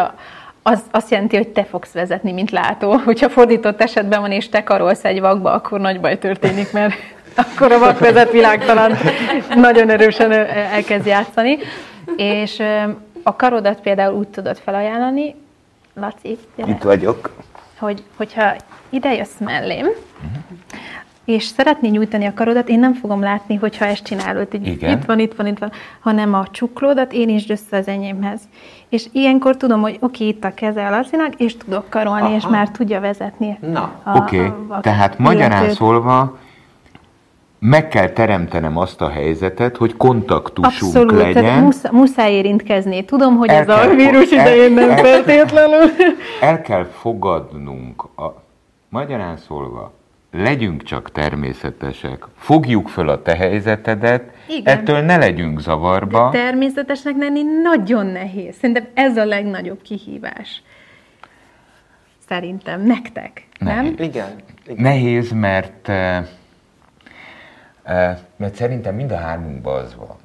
az 0.64 0.84
azt 0.92 1.12
jelenti, 1.12 1.36
hogy 1.36 1.48
te 1.48 1.64
fogsz 1.64 1.92
vezetni, 1.92 2.32
mint 2.32 2.52
látó. 2.52 2.92
Hogyha 2.92 3.30
fordított 3.30 3.82
esetben 3.82 4.22
van, 4.22 4.32
és 4.32 4.50
te 4.50 4.64
karolsz 4.64 5.04
egy 5.06 5.20
vakba, 5.20 5.52
akkor 5.52 5.80
nagy 5.80 6.00
baj 6.00 6.18
történik, 6.18 6.72
mert 6.72 6.94
akkor 7.44 7.72
a 7.72 7.80
vak 7.80 8.00
vezet 8.00 8.32
világtalan 8.32 8.92
nagyon 9.56 9.90
erősen 9.90 10.32
elkezd 10.32 11.06
játszani. 11.06 11.58
És 12.16 12.62
a 13.24 13.36
karodat 13.36 13.82
például 13.82 14.16
úgy 14.16 14.28
tudod 14.28 14.58
felajánlani, 14.58 15.36
Laci, 15.94 16.38
gyere. 16.56 16.72
Itt 16.72 16.82
vagyok 16.82 17.32
hogy, 17.80 18.04
hogyha 18.16 18.56
ide 18.90 19.14
jössz 19.14 19.38
mellém, 19.40 19.86
uh-huh. 19.86 20.42
és 21.26 21.44
szeretné 21.44 21.90
nyújtani 21.90 22.26
a 22.26 22.34
karodat, 22.34 22.70
én 22.70 22.80
nem 22.80 22.94
fogom 22.94 23.22
látni, 23.22 23.56
hogyha 23.56 23.86
ezt 23.86 24.04
csinálod, 24.04 24.48
hogy 24.52 24.68
Igen. 24.68 24.98
itt 24.98 25.06
van, 25.06 25.20
itt 25.20 25.34
van, 25.34 25.48
itt 25.48 25.60
van, 25.60 25.72
hanem 26.00 26.34
a 26.34 26.48
csuklódat 26.48 27.14
én 27.14 27.30
is 27.30 27.50
össze 27.50 27.78
az 27.78 27.88
enyémhez. 27.88 28.42
És 28.90 29.06
ilyenkor 29.12 29.58
tudom, 29.58 29.82
hogy 29.82 29.98
oké, 30.00 30.28
itt 30.28 30.44
a 30.44 30.54
keze 30.54 30.88
a 30.88 30.90
Lacinak, 30.90 31.36
és 31.36 31.58
tudok 31.58 31.90
karolni, 31.90 32.26
Aha. 32.26 32.36
és 32.36 32.48
már 32.48 32.70
tudja 32.70 33.00
vezetni. 33.00 33.58
Na, 33.62 33.92
oké. 34.16 34.46
Okay. 34.46 34.80
Tehát 34.82 35.18
magyarán 35.18 35.70
szólva, 35.70 36.38
meg 37.60 37.88
kell 37.88 38.10
teremtenem 38.10 38.78
azt 38.78 39.02
a 39.02 39.10
helyzetet, 39.10 39.78
hogy 39.78 39.98
kontaktusunk 39.98 40.66
Abszolút, 40.66 41.12
legyen. 41.12 41.44
Tehát 41.44 41.62
musz, 41.62 41.90
muszáj 41.92 42.34
érintkezni. 42.34 43.06
Tudom, 43.06 43.36
hogy 43.36 43.50
el 43.50 43.60
ez 43.60 43.66
kell, 43.66 43.90
a 43.90 43.96
vírus 43.96 44.32
el, 44.32 44.40
idején 44.40 44.72
nem 44.72 44.90
el, 44.90 44.98
feltétlenül. 44.98 45.90
El 46.42 46.62
kell 46.62 46.84
fogadnunk, 46.84 48.04
a, 48.04 48.44
magyarán 48.90 49.38
szólva, 49.38 49.94
legyünk 50.32 50.84
csak 50.84 51.12
természetesek, 51.12 52.26
fogjuk 52.38 52.88
föl 52.88 53.10
a 53.10 53.22
te 53.22 53.36
helyzetedet, 53.36 54.32
Igen. 54.48 54.78
ettől 54.78 55.00
ne 55.00 55.18
legyünk 55.18 55.60
zavarba. 55.60 56.30
De 56.32 56.40
természetesnek 56.40 57.16
lenni 57.18 57.42
nagyon 57.64 58.06
nehéz. 58.06 58.56
Szerintem 58.56 58.88
ez 58.94 59.18
a 59.18 59.26
legnagyobb 59.26 59.82
kihívás. 59.82 60.62
Szerintem, 62.28 62.82
nektek, 62.82 63.48
nehéz. 63.60 63.84
nem? 63.84 64.08
Igen. 64.08 64.36
Igen. 64.68 64.82
Nehéz, 64.84 65.32
mert 65.32 65.90
eh, 65.90 66.26
mert 68.36 68.56
szerintem 68.56 68.96
mind 68.96 69.12
a 69.12 69.18
hármunkban 69.18 69.84
az 69.84 69.96
van, 69.96 70.18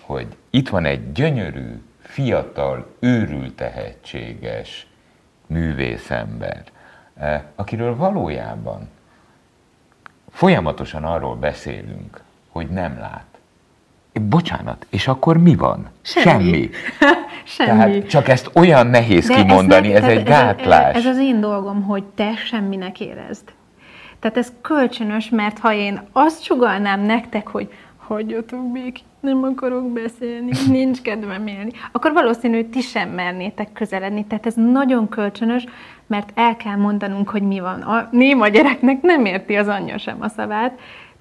hogy 0.00 0.26
itt 0.50 0.68
van 0.68 0.84
egy 0.84 1.12
gyönyörű, 1.12 1.82
fiatal, 2.00 2.86
őrült 2.98 3.54
tehetséges 3.54 4.86
művészember, 5.46 6.62
akiről 7.54 7.96
valójában 7.96 8.88
folyamatosan 10.30 11.04
arról 11.04 11.36
beszélünk, 11.36 12.22
hogy 12.48 12.68
nem 12.68 12.98
lát. 12.98 13.26
Bocsánat, 14.12 14.86
és 14.90 15.08
akkor 15.08 15.36
mi 15.38 15.54
van? 15.54 15.88
Semmi. 16.00 16.70
Semmi. 17.44 17.68
Tehát 17.90 18.08
csak 18.08 18.28
ezt 18.28 18.50
olyan 18.54 18.86
nehéz 18.86 19.26
De 19.26 19.34
kimondani, 19.34 19.94
ez, 19.94 20.02
ne- 20.02 20.08
egy 20.08 20.24
tehát 20.24 20.56
gátlás. 20.56 20.94
Ez, 20.94 21.04
ez 21.04 21.06
az 21.06 21.18
én 21.18 21.40
dolgom, 21.40 21.82
hogy 21.82 22.04
te 22.04 22.34
semminek 22.34 23.00
érezd. 23.00 23.52
Tehát 24.20 24.36
ez 24.36 24.52
kölcsönös, 24.60 25.28
mert 25.28 25.58
ha 25.58 25.72
én 25.72 26.00
azt 26.12 26.42
sugalnám 26.42 27.00
nektek, 27.00 27.48
hogy 27.48 27.72
hagyjatok 27.96 28.72
békén, 28.72 29.04
nem 29.20 29.42
akarok 29.42 29.92
beszélni, 29.92 30.50
nincs 30.78 31.00
kedvem 31.02 31.46
élni, 31.46 31.70
akkor 31.92 32.12
valószínű 32.12 32.64
ti 32.64 32.80
sem 32.80 33.08
mernétek 33.10 33.72
közeledni. 33.72 34.26
Tehát 34.26 34.46
ez 34.46 34.54
nagyon 34.54 35.08
kölcsönös, 35.08 35.64
mert 36.06 36.30
el 36.34 36.56
kell 36.56 36.76
mondanunk, 36.76 37.28
hogy 37.28 37.42
mi 37.42 37.60
van. 37.60 37.80
A 37.80 38.08
néma 38.10 38.48
gyereknek 38.48 39.02
nem 39.02 39.24
érti 39.24 39.56
az 39.56 39.68
anyja 39.68 39.98
sem 39.98 40.16
a 40.20 40.28
szavát, 40.28 40.78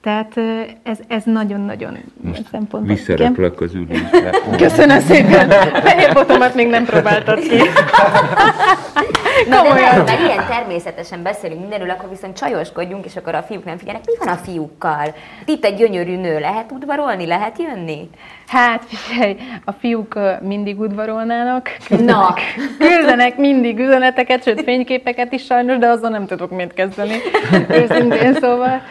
tehát 0.08 0.38
ez, 0.84 0.98
ez 1.08 1.24
nagyon-nagyon 1.26 1.98
szempontból. 2.52 2.96
Visszaröplök 2.96 3.62
az 3.62 3.74
ülésre. 3.74 4.30
Köszönöm 4.58 5.00
szépen! 5.00 5.50
Fehér 5.86 6.14
botomat 6.14 6.56
még 6.56 6.68
nem 6.68 6.86
próbáltad 6.86 7.40
ki. 7.40 7.58
Na, 9.50 9.62
de 9.62 9.74
mert 9.74 10.20
ilyen 10.20 10.46
természetesen 10.48 11.24
beszélünk 11.24 11.60
mindenről, 11.60 11.90
akkor 11.90 12.10
viszont 12.10 12.38
csajoskodjunk, 12.38 13.06
és 13.06 13.16
akkor 13.16 13.36
a 13.36 13.42
fiúk 13.42 13.66
nem 13.66 13.78
figyelnek. 13.78 14.06
Mi 14.06 14.14
van 14.26 14.28
a 14.28 14.38
fiúkkal? 14.38 15.14
Itt 15.46 15.66
egy 15.66 15.76
gyönyörű 15.76 16.16
nő, 16.16 16.40
lehet 16.40 16.72
udvarolni, 16.72 17.26
lehet 17.26 17.60
jönni? 17.60 18.10
Hát 18.48 18.84
figyelj, 18.88 19.36
a 19.66 19.72
fiúk 19.72 20.20
mindig 20.42 20.80
udvarolnának. 20.80 21.70
Na. 21.90 22.34
Küldenek 22.80 23.38
mindig 23.38 23.80
üzeneteket, 23.80 24.44
sőt 24.44 24.64
fényképeket 24.64 25.32
is 25.32 25.46
sajnos, 25.46 25.78
de 25.78 25.88
azzal 25.88 26.10
nem 26.10 26.26
tudok 26.26 26.52
mit 26.52 26.74
kezdeni. 26.74 27.16
Őszintén 27.70 28.34
szóval. 28.34 28.82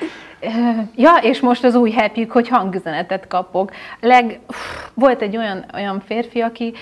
Ja, 0.96 1.16
és 1.22 1.40
most 1.40 1.64
az 1.64 1.74
új 1.74 1.92
happy 1.92 2.24
hogy 2.24 2.48
hangüzenetet 2.48 3.26
kapok. 3.28 3.70
Leg, 4.00 4.40
volt 4.94 5.22
egy 5.22 5.36
olyan, 5.36 5.64
olyan 5.74 6.02
férfi, 6.06 6.40
aki 6.40 6.74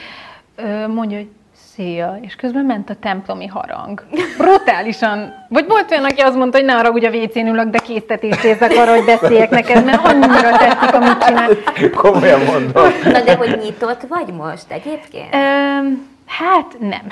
mondja, 0.88 1.16
hogy 1.16 1.28
Szia, 1.74 2.18
és 2.20 2.36
közben 2.36 2.64
ment 2.64 2.90
a 2.90 2.94
templomi 3.00 3.46
harang. 3.46 4.04
Brutálisan. 4.38 5.34
Vagy 5.48 5.66
volt 5.68 5.90
olyan, 5.90 6.04
aki 6.04 6.20
azt 6.20 6.36
mondta, 6.36 6.56
hogy 6.56 6.66
ne 6.66 6.72
haragudj, 6.72 7.06
a 7.06 7.10
WC-n 7.10 7.46
ülök, 7.46 7.68
de 7.68 7.78
késztetést 7.78 8.44
érzek 8.44 8.70
arra, 8.76 8.94
hogy 8.94 9.04
beszéljek 9.04 9.50
neked, 9.50 9.84
mert 9.84 10.06
annyira 10.06 10.56
tetszik, 10.56 10.94
amit 10.94 11.24
csinál. 11.24 11.50
Komolyan 11.96 12.40
mondom. 12.44 12.84
Na, 13.04 13.20
de 13.20 13.36
hogy 13.36 13.58
nyitott 13.62 14.00
vagy 14.08 14.32
most 14.32 14.64
egyébként? 14.68 15.34
Öm, 15.34 16.06
hát 16.26 16.76
nem. 16.80 17.06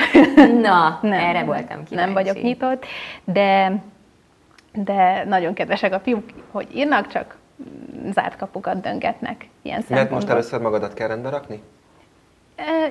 Na, 0.61 0.99
nem. 1.03 1.13
erre 1.13 1.45
voltam 1.45 1.65
kíváncsi. 1.65 1.95
Nem 1.95 2.13
vagyok 2.13 2.43
nyitott, 2.43 2.85
de, 3.25 3.73
de 4.73 5.25
nagyon 5.25 5.55
kedvesek 5.55 5.93
a 5.93 6.01
fiúk, 6.01 6.25
hogy 6.51 6.69
írnak, 6.77 7.07
csak 7.07 7.37
zárt 8.13 8.37
kapukat 8.37 8.81
döngetnek 8.81 9.49
ilyen 9.63 9.77
Mert 9.77 9.89
most 9.89 10.01
szempontból. 10.01 10.31
először 10.31 10.61
magadat 10.61 10.95
kell 10.95 11.09
rendbe 11.09 11.29
rakni? 11.29 11.63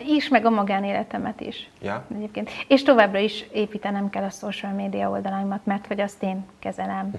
Is, 0.07 0.27
meg 0.29 0.45
a 0.45 0.49
magánéletemet 0.49 1.41
is. 1.41 1.69
Ja. 1.81 2.03
Egyébként. 2.15 2.49
És 2.67 2.83
továbbra 2.83 3.19
is 3.19 3.45
építenem 3.51 4.09
kell 4.09 4.23
a 4.23 4.29
social 4.29 4.71
media 4.73 5.09
oldalaimat, 5.09 5.65
mert 5.65 5.87
hogy 5.87 5.99
azt 6.01 6.23
én 6.23 6.45
kezelem. 6.59 7.11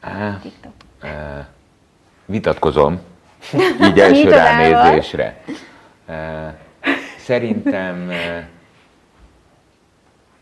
Á, 0.00 0.38
TikTok. 0.42 0.72
Vitatkozom, 2.24 3.00
így 3.86 3.98
első 3.98 4.28
ránézésre. 4.28 5.40
Eh, 6.06 6.54
Szerintem, 7.18 8.10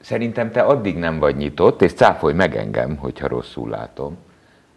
szerintem 0.09 0.51
te 0.51 0.63
addig 0.63 0.97
nem 0.97 1.19
vagy 1.19 1.37
nyitott, 1.37 1.83
és 1.83 1.93
cáfolj 1.93 2.35
meg 2.35 2.57
engem, 2.57 2.97
hogyha 2.97 3.29
rosszul 3.29 3.69
látom, 3.69 4.17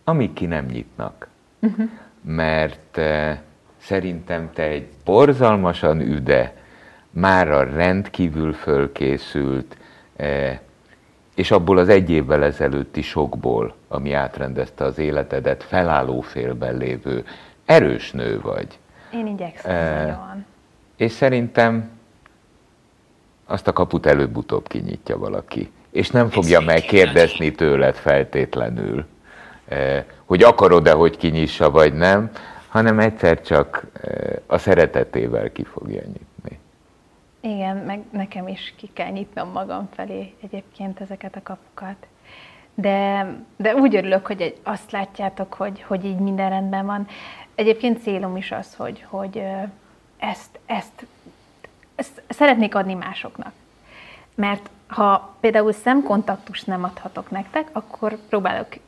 amíg 0.03 0.33
ki 0.33 0.45
nem 0.45 0.65
nyitnak. 0.65 1.27
Mert 2.21 2.97
eh, 2.97 3.37
szerintem 3.77 4.49
te 4.53 4.63
egy 4.63 4.87
borzalmasan 5.05 5.99
üde, 5.99 6.53
mára 7.09 7.63
rendkívül 7.63 8.53
fölkészült, 8.53 9.77
eh, 10.15 10.59
és 11.35 11.51
abból 11.51 11.77
az 11.77 11.89
egy 11.89 12.09
évvel 12.09 12.43
ezelőtti 12.43 13.01
sokból, 13.01 13.75
ami 13.87 14.13
átrendezte 14.13 14.83
az 14.83 14.97
életedet, 14.97 15.63
felálló 15.63 16.21
félben 16.21 16.77
lévő 16.77 17.25
erős 17.65 18.11
nő 18.11 18.41
vagy. 18.41 18.79
Én 19.13 19.27
igyekszem 19.27 19.75
Ö, 19.75 20.01
nagyon. 20.01 20.45
És 20.95 21.11
szerintem 21.11 21.89
azt 23.51 23.67
a 23.67 23.73
kaput 23.73 24.05
előbb-utóbb 24.05 24.67
kinyitja 24.67 25.17
valaki. 25.17 25.71
És 25.91 26.09
nem 26.09 26.29
fogja 26.29 26.59
megkérdezni 26.59 27.51
tőled 27.51 27.95
feltétlenül, 27.95 29.05
eh, 29.67 30.03
hogy 30.25 30.43
akarod-e, 30.43 30.91
hogy 30.91 31.17
kinyissa, 31.17 31.71
vagy 31.71 31.93
nem, 31.93 32.31
hanem 32.67 32.99
egyszer 32.99 33.41
csak 33.41 33.85
eh, 34.01 34.35
a 34.47 34.57
szeretetével 34.57 35.51
ki 35.51 35.63
fogja 35.63 36.01
nyitni. 36.01 36.59
Igen, 37.41 37.77
meg 37.77 38.01
nekem 38.11 38.47
is 38.47 38.73
ki 38.77 38.89
kell 38.93 39.09
nyitnom 39.09 39.51
magam 39.51 39.89
felé 39.93 40.33
egyébként 40.41 40.99
ezeket 40.99 41.35
a 41.35 41.41
kapukat. 41.43 42.07
De, 42.73 43.27
de 43.55 43.75
úgy 43.75 43.95
örülök, 43.95 44.25
hogy 44.25 44.41
egy, 44.41 44.57
azt 44.63 44.91
látjátok, 44.91 45.53
hogy, 45.53 45.81
hogy 45.81 46.05
így 46.05 46.19
minden 46.19 46.49
rendben 46.49 46.85
van. 46.85 47.07
Egyébként 47.55 48.01
célom 48.01 48.35
is 48.35 48.51
az, 48.51 48.75
hogy, 48.75 49.05
hogy 49.09 49.37
ö, 49.37 49.61
ezt, 50.17 50.59
ezt, 50.65 51.05
szeretnék 52.29 52.75
adni 52.75 52.93
másoknak. 52.93 53.53
Mert 54.35 54.69
ha 54.87 55.35
például 55.39 55.71
szemkontaktust 55.71 56.67
nem 56.67 56.83
adhatok 56.83 57.31
nektek, 57.31 57.69
akkor 57.71 58.17
próbálok 58.29 58.69
ki- 58.69 58.79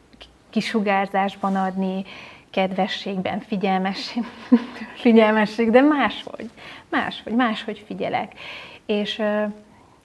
kisugárzásban 0.49 1.55
adni, 1.55 2.05
kedvességben, 2.49 3.39
figyelmesség, 3.39 4.23
figyelmesség, 5.03 5.69
de 5.69 5.81
máshogy, 5.81 6.49
máshogy, 6.89 7.33
máshogy 7.33 7.83
figyelek. 7.87 8.33
És 8.85 9.19
ö, 9.19 9.43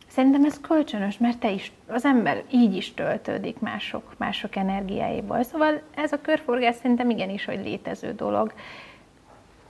szerintem 0.09 0.45
ez 0.45 0.61
kölcsönös, 0.61 1.19
mert 1.19 1.39
te 1.39 1.51
is, 1.51 1.73
az 1.87 2.05
ember 2.05 2.43
így 2.51 2.77
is 2.77 2.95
töltődik 2.95 3.59
mások, 3.59 4.15
mások 4.17 4.57
energiáiból. 4.57 5.43
Szóval 5.43 5.83
ez 5.95 6.13
a 6.13 6.21
körforgás 6.21 6.75
szerintem 6.75 7.11
igenis, 7.11 7.45
hogy 7.45 7.61
létező 7.65 8.13
dolog. 8.13 8.53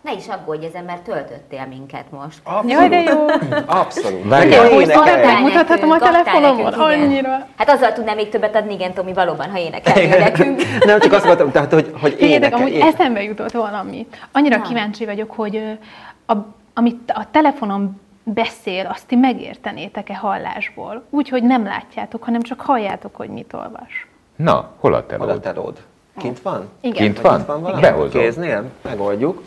Ne 0.01 0.13
is 0.13 0.27
aggódj 0.29 0.65
ezen, 0.67 0.85
mert 0.85 1.03
töltöttél 1.03 1.67
minket 1.67 2.05
most. 2.11 2.39
Jaj, 2.67 2.89
de 2.89 3.01
jó! 3.01 3.27
Abszolút. 3.67 4.29
Várjál. 4.29 4.63
Nagyon 4.63 4.75
Hogy 4.75 4.83
énekelj. 4.89 5.09
szokták? 5.23 5.39
Mutathatom 5.41 5.91
a 5.91 5.99
telefonomon? 5.99 6.73
Annyira. 6.73 7.47
Hát 7.57 7.71
azzal 7.71 7.93
tudnám 7.93 8.17
még 8.17 8.29
többet 8.29 8.57
adni, 8.57 8.75
igen, 8.75 8.93
Tomi, 8.93 9.13
valóban, 9.13 9.51
ha 9.51 9.59
énekelnél 9.59 10.19
nekünk. 10.19 10.63
Nem, 10.85 10.99
csak 11.01 11.13
azt 11.13 11.25
mondtam, 11.25 11.51
tehát, 11.51 11.73
hogy, 11.73 11.93
hogy 12.01 12.13
Figyeljetek, 12.13 12.41
énekel, 12.41 12.59
amúgy 12.59 12.73
énekel. 12.73 12.89
eszembe 12.93 13.23
jutott 13.23 13.51
valami. 13.51 14.07
Annyira 14.33 14.57
Na. 14.57 14.63
kíváncsi 14.63 15.05
vagyok, 15.05 15.31
hogy 15.33 15.79
a, 16.27 16.33
amit 16.75 17.13
a 17.15 17.27
telefonon 17.31 18.01
beszél, 18.23 18.87
azt 18.93 19.07
ti 19.07 19.17
megértenétek-e 19.17 20.15
hallásból? 20.17 21.05
Úgy, 21.11 21.29
hogy 21.29 21.43
nem 21.43 21.65
látjátok, 21.65 22.23
hanem 22.25 22.43
csak 22.43 22.61
halljátok, 22.61 23.17
hogy 23.17 23.29
mit 23.29 23.53
olvas. 23.53 24.07
Na, 24.37 24.71
hol 24.79 24.95
a 24.95 25.05
Hol 25.19 25.29
a 25.29 25.41
telód? 25.41 25.41
telód? 25.41 25.77
Kint 26.19 26.41
van? 26.43 26.69
Igen. 26.81 27.03
Kint 27.03 27.21
van? 27.21 27.41
itt 27.41 27.47
van 27.47 27.61
valami? 27.63 27.81
Behozom. 27.81 28.21
Kéznél? 28.21 28.65
Megoldjuk. 28.83 29.43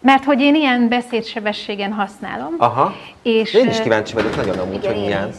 Mert 0.00 0.24
hogy 0.24 0.40
én 0.40 0.54
ilyen 0.54 0.88
beszédsebességen 0.88 1.92
használom, 1.92 2.54
Aha. 2.58 2.94
és 3.22 3.54
Én 3.54 3.68
is 3.68 3.80
kíváncsi 3.80 4.14
vagyok 4.14 4.36
nagyon 4.36 4.58
amúgy, 4.58 4.74
Igen, 4.76 4.92
hogy 4.92 5.02
milyen. 5.02 5.28
is. 5.28 5.34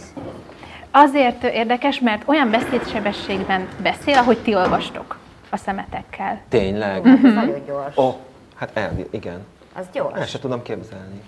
azért 0.92 1.44
érdekes, 1.44 2.00
mert 2.00 2.24
olyan 2.26 2.50
beszédsebességben 2.52 3.68
beszél, 3.84 4.18
ahogy 4.18 4.38
ti 4.38 4.56
olvastok 4.56 5.18
a 5.50 5.58
szemetekkel. 5.58 6.42
Tényleg? 6.50 7.08
Ez 7.08 7.34
nagyon 7.34 7.66
gyors. 7.66 7.98
Ó, 7.98 8.04
oh, 8.04 8.16
hát 8.56 8.70
el, 8.74 8.92
igen. 9.12 9.46
Az 9.74 9.86
El 9.86 9.90
gyors. 9.94 10.30
se 10.30 10.40
tudom 10.40 10.62
képzelni. 10.62 11.22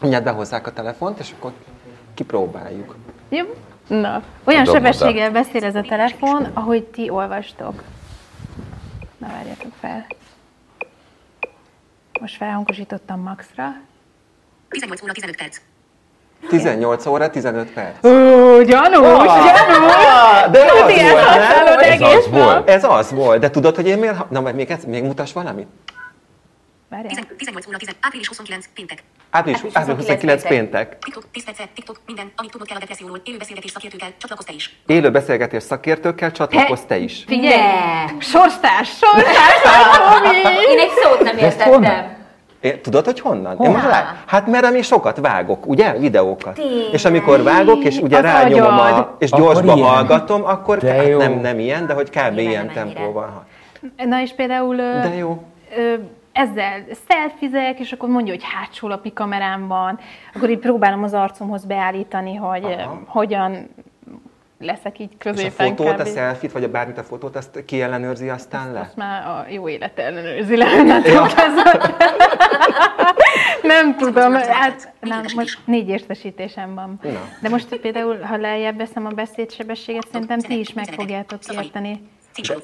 Mindjárt 0.00 0.24
behozzák 0.24 0.66
a 0.66 0.72
telefont, 0.72 1.18
és 1.18 1.32
akkor 1.38 1.52
kipróbáljuk. 2.14 2.96
Jó? 3.28 3.44
Na, 3.86 4.22
olyan 4.44 4.64
sebességgel 4.64 5.30
beszél 5.30 5.64
ez 5.64 5.74
a 5.74 5.80
telefon, 5.80 6.48
ahogy 6.54 6.84
ti 6.84 7.10
olvastok. 7.10 7.82
Na, 9.26 9.32
várjatok 9.32 9.72
fel. 9.80 10.06
Most 12.20 12.36
felhangosítottam 12.36 13.20
maxra. 13.20 13.72
18 14.68 15.02
óra 15.02 15.12
15 15.12 15.36
perc. 15.36 15.60
18 16.48 17.06
óra, 17.06 17.30
15 17.30 17.72
perc. 17.72 18.04
Ó, 18.04 18.08
gyanús, 18.62 19.00
gyanús! 19.00 19.94
Ah, 19.94 20.50
de 20.50 20.60
az 20.64 20.80
Tuti, 20.80 20.98
ezt 20.98 21.12
volt, 21.12 21.64
nem? 21.64 21.66
Ez 21.66 21.80
egész 21.80 22.14
az 22.16 22.30
volt. 22.30 22.68
Ez 22.68 22.84
az 22.84 23.10
volt, 23.10 23.40
de 23.40 23.50
tudod, 23.50 23.74
hogy 23.74 23.86
én 23.86 23.98
miért... 23.98 24.30
Na, 24.30 24.40
majd 24.40 24.54
még, 24.54 24.70
egyszer- 24.70 24.88
még 24.88 25.02
mutass 25.02 25.32
valamit? 25.32 25.66
Várjál. 26.94 27.14
10 27.14 27.26
18 27.36 27.66
óra 27.68 27.76
10, 27.76 27.88
április 28.00 28.28
29, 28.28 28.68
péntek. 28.74 28.98
Április 29.30 29.60
április 29.72 29.98
29 30.06 30.48
péntek. 30.48 30.98
TikTok, 30.98 31.24
10 31.32 31.44
percet, 31.44 31.68
TikTok, 31.74 32.00
minden, 32.06 32.32
amit 32.36 32.50
tudnod 32.50 32.68
kell 32.68 32.76
a 32.76 32.80
depresszióról, 32.80 33.20
élő 33.24 33.36
beszélgetés 33.38 33.70
szakértőkkel, 33.70 34.08
csatlakozz 34.18 34.46
te 34.46 34.52
is. 34.52 34.76
Élő 34.86 35.10
beszélgetés 35.10 35.62
szakértőkkel 35.62 36.32
csatlakozz 36.32 36.80
te 36.80 36.96
is. 36.98 37.24
Figyelj! 37.26 37.60
Sorstárs, 38.18 38.90
sorstárs! 38.98 39.62
Én 40.72 40.78
egy 40.78 40.90
szót 41.02 41.22
nem 41.22 41.36
értettem. 41.36 42.22
É, 42.60 42.80
tudod, 42.80 43.04
hogy 43.04 43.20
honnan? 43.20 43.50
Én 43.52 43.56
Honnan? 43.56 43.72
most 43.74 43.86
lá- 43.86 44.22
hát 44.26 44.46
mert 44.46 44.70
én 44.74 44.82
sokat 44.82 45.16
vágok, 45.18 45.66
ugye? 45.66 45.92
Videókat. 45.92 46.54
Tényleg? 46.54 46.92
És 46.92 47.04
amikor 47.04 47.42
vágok, 47.42 47.84
és 47.84 47.98
ugye 47.98 48.16
Az 48.16 48.22
rányomom 48.22 48.78
a, 48.78 48.84
agyad. 48.84 49.14
és 49.18 49.30
Akkor 49.30 49.44
gyorsba 49.44 49.74
ilyen. 49.74 49.88
hallgatom, 49.88 50.44
akkor 50.44 50.78
De 50.78 50.92
hát 50.92 51.06
jó. 51.08 51.18
nem, 51.18 51.32
nem 51.32 51.58
ilyen, 51.58 51.86
de 51.86 51.94
hogy 51.94 52.10
kb. 52.10 52.16
Nyilván 52.16 52.38
ilyen 52.38 52.72
tempóban. 52.72 53.44
Na 53.96 54.20
és 54.20 54.32
például 54.34 54.76
De 54.76 55.14
jó. 55.16 55.42
ö, 55.76 55.94
ezzel 56.34 56.84
szelfizek, 57.08 57.78
és 57.78 57.92
akkor 57.92 58.08
mondja, 58.08 58.32
hogy 58.32 58.44
hátsó 58.44 58.88
lapi 58.88 59.12
kamerám 59.12 59.66
van, 59.66 59.98
akkor 60.34 60.50
így 60.50 60.58
próbálom 60.58 61.02
az 61.02 61.14
arcomhoz 61.14 61.64
beállítani, 61.64 62.34
hogy 62.34 62.64
Aha. 62.64 63.02
hogyan 63.06 63.68
leszek 64.58 64.98
így 64.98 65.10
És 65.10 65.16
a 65.18 65.30
középen 65.30 65.76
fotót, 65.76 66.00
a 66.00 66.04
selfit, 66.04 66.52
vagy 66.52 66.64
a 66.64 66.70
bármit 66.70 66.98
a 66.98 67.02
fotót, 67.02 67.36
azt 67.36 67.64
ki 67.64 67.82
ellenőrzi 67.82 68.28
aztán 68.28 68.72
le? 68.72 68.80
Azt 68.80 68.96
már 68.96 69.26
a 69.26 69.46
jó 69.48 69.68
élet 69.68 69.98
ellenőrzi 69.98 70.56
le, 70.56 70.66
kezdve. 71.34 71.94
Nem 73.62 73.96
tudom, 73.96 74.32
hát 74.62 74.92
nem, 75.00 75.24
most 75.34 75.58
négy 75.64 75.88
értesítésem 75.88 76.74
van. 76.74 76.98
Na. 77.02 77.28
De 77.40 77.48
most 77.48 77.76
például, 77.76 78.20
ha 78.20 78.36
lejjebb 78.36 78.76
veszem 78.76 79.06
a 79.06 79.10
beszédsebességet, 79.10 80.06
szerintem 80.12 80.38
ti 80.38 80.58
is 80.58 80.72
meg 80.72 80.86
fogjátok 80.86 81.38
érteni. 81.52 82.00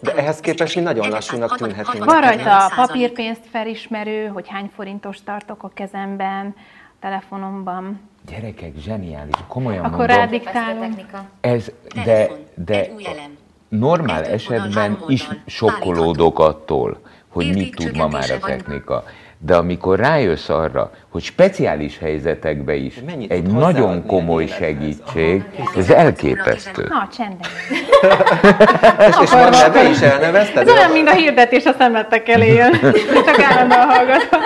De 0.00 0.14
ehhez 0.14 0.40
képest 0.40 0.74
mi 0.76 0.80
nagyon 0.82 1.08
lassúnak 1.08 1.56
tűnhetünk. 1.56 2.04
Van 2.04 2.20
rajta 2.20 2.64
a 2.66 2.72
papírpénzt 2.76 3.40
felismerő, 3.50 4.26
hogy 4.26 4.48
hány 4.48 4.70
forintos 4.74 5.22
tartok 5.24 5.62
a 5.62 5.70
kezemben, 5.74 6.54
a 6.56 6.94
telefonomban. 7.00 8.00
Gyerekek, 8.30 8.72
zseniális, 8.78 9.34
komolyan 9.48 9.84
Akkor 9.84 9.98
mondom. 9.98 10.16
rádik- 10.16 10.46
Elképesztő 10.46 10.72
Diktálom. 10.72 10.94
technika. 10.94 11.24
Ez, 11.40 11.70
de, 12.04 12.30
de 12.54 12.88
normál 13.68 14.24
esetben 14.24 14.98
is 15.08 15.28
sokkolódok 15.46 16.38
attól, 16.38 17.00
hogy 17.28 17.54
mit 17.54 17.74
tud 17.74 17.96
ma 17.96 18.08
már 18.08 18.30
a 18.30 18.38
technika. 18.38 19.04
De 19.42 19.56
amikor 19.56 19.98
rájössz 19.98 20.48
arra, 20.48 20.90
hogy 21.08 21.22
speciális 21.22 21.98
helyzetekben 21.98 22.76
is 22.76 23.00
Mennyit 23.06 23.30
egy 23.30 23.46
nagyon 23.46 24.06
komoly 24.06 24.46
segítség, 24.46 25.44
ez 25.76 25.90
elképesztő. 25.90 26.86
Na, 26.88 27.08
csendben. 27.16 27.48
És, 29.08 29.16
és 29.22 29.30
van 29.30 29.50
neve 29.50 29.88
is, 29.88 30.00
elnevezted? 30.00 30.68
Ez 30.68 30.74
olyan, 30.74 30.90
mint 30.90 31.08
a 31.08 31.14
hirdetés 31.14 31.64
a 31.64 31.72
szemletek 31.78 32.28
elé 32.28 32.54
jön. 32.54 32.72
Csak 33.26 33.40
állandóan 33.42 33.86
hallgatom. 33.86 34.40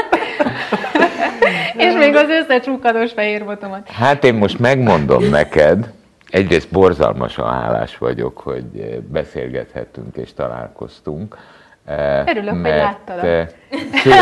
És 1.76 1.94
még 1.94 2.14
az 2.14 2.28
összecsúkadós 2.28 3.12
fehér 3.12 3.44
botomat. 3.44 3.88
Hát 3.88 4.24
én 4.24 4.34
most 4.34 4.58
megmondom 4.58 5.24
neked, 5.24 5.92
egyrészt 6.30 6.70
borzalmasan 6.70 7.52
hálás 7.52 7.98
vagyok, 7.98 8.38
hogy 8.38 9.00
beszélgethetünk 9.10 10.16
és 10.16 10.34
találkoztunk. 10.34 11.36
Eh, 11.84 12.26
Örülök, 12.26 12.50
hogy 12.50 12.60
mert, 12.60 12.82
láttalak. 12.82 13.24
eh, 13.24 13.48
sőt, 13.94 14.14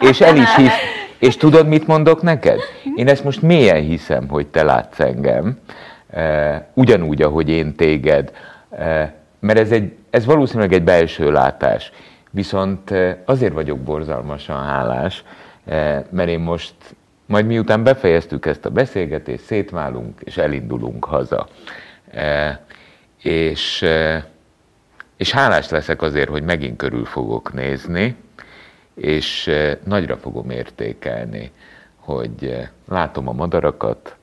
és 0.10 0.20
el 0.20 0.36
is 0.36 0.54
hisz, 0.54 0.72
és 1.18 1.36
tudod, 1.36 1.68
mit 1.68 1.86
mondok 1.86 2.22
neked? 2.22 2.58
Én 2.96 3.08
ezt 3.08 3.24
most 3.24 3.42
mélyen 3.42 3.82
hiszem, 3.82 4.28
hogy 4.28 4.46
te 4.46 4.62
látsz 4.62 5.00
engem, 5.00 5.58
eh, 6.10 6.62
ugyanúgy, 6.74 7.22
ahogy 7.22 7.48
én 7.48 7.74
téged, 7.74 8.32
mert 9.40 9.58
ez, 9.58 9.70
egy, 9.70 9.92
ez 10.10 10.24
valószínűleg 10.24 10.72
egy 10.72 10.82
belső 10.82 11.32
látás. 11.32 11.92
Viszont 12.30 12.94
azért 13.24 13.52
vagyok 13.52 13.78
borzalmasan 13.78 14.64
hálás, 14.64 15.24
mert 16.10 16.28
én 16.28 16.40
most, 16.40 16.74
majd 17.26 17.46
miután 17.46 17.82
befejeztük 17.82 18.46
ezt 18.46 18.64
a 18.64 18.70
beszélgetést, 18.70 19.44
szétválunk 19.44 20.20
és 20.24 20.36
elindulunk 20.36 21.04
haza. 21.04 21.46
És, 23.22 23.84
és 25.18 25.32
hálás 25.32 25.68
leszek 25.68 26.02
azért, 26.02 26.28
hogy 26.28 26.42
megint 26.42 26.76
körül 26.76 27.04
fogok 27.04 27.52
nézni, 27.52 28.16
és 28.94 29.46
eh, 29.46 29.76
nagyra 29.84 30.16
fogom 30.16 30.50
értékelni, 30.50 31.52
hogy 31.96 32.44
eh, 32.44 32.68
látom 32.88 33.28
a 33.28 33.32
madarakat, 33.32 34.16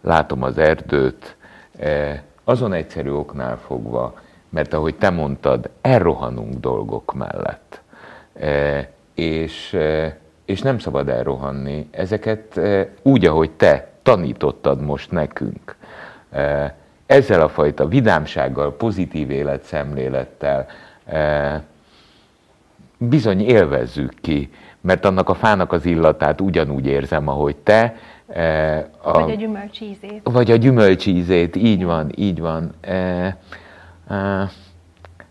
látom 0.00 0.42
az 0.42 0.58
erdőt, 0.58 1.36
eh, 1.78 2.20
azon 2.44 2.72
egyszerű 2.72 3.10
oknál 3.10 3.58
fogva, 3.58 4.20
mert 4.48 4.72
ahogy 4.72 4.94
te 4.94 5.10
mondtad, 5.10 5.70
elrohanunk 5.80 6.54
dolgok 6.54 7.14
mellett. 7.14 7.80
És, 9.14 9.76
és 10.44 10.60
nem 10.60 10.78
szabad 10.78 11.08
elrohanni 11.08 11.88
ezeket 11.90 12.60
úgy, 13.02 13.26
ahogy 13.26 13.50
te 13.50 13.90
tanítottad 14.02 14.80
most 14.80 15.10
nekünk. 15.10 15.76
Eh, 17.08 17.16
Ezzel 17.16 17.40
a 17.40 17.48
fajta 17.48 17.88
vidámsággal, 17.88 18.76
pozitív 18.76 19.30
életszemlélettel, 19.30 20.66
eh, 21.04 21.60
bizony 22.98 23.40
élvezzük 23.40 24.12
ki, 24.20 24.50
mert 24.80 25.04
annak 25.04 25.28
a 25.28 25.34
fának 25.34 25.72
az 25.72 25.84
illatát 25.86 26.40
ugyanúgy 26.40 26.86
érzem, 26.86 27.28
ahogy 27.28 27.56
te. 27.56 27.96
eh, 28.26 28.84
A, 29.02 29.12
Vagy 29.12 29.30
a 29.30 29.34
gyümölcs 29.34 29.80
ízét. 29.80 30.20
vagy 30.24 30.50
a 30.50 30.56
gyümölcsízét, 30.56 31.56
így 31.56 31.84
van, 31.84 32.12
így 32.16 32.40
van. 32.40 32.72
E, 32.80 32.94
e, 34.08 34.50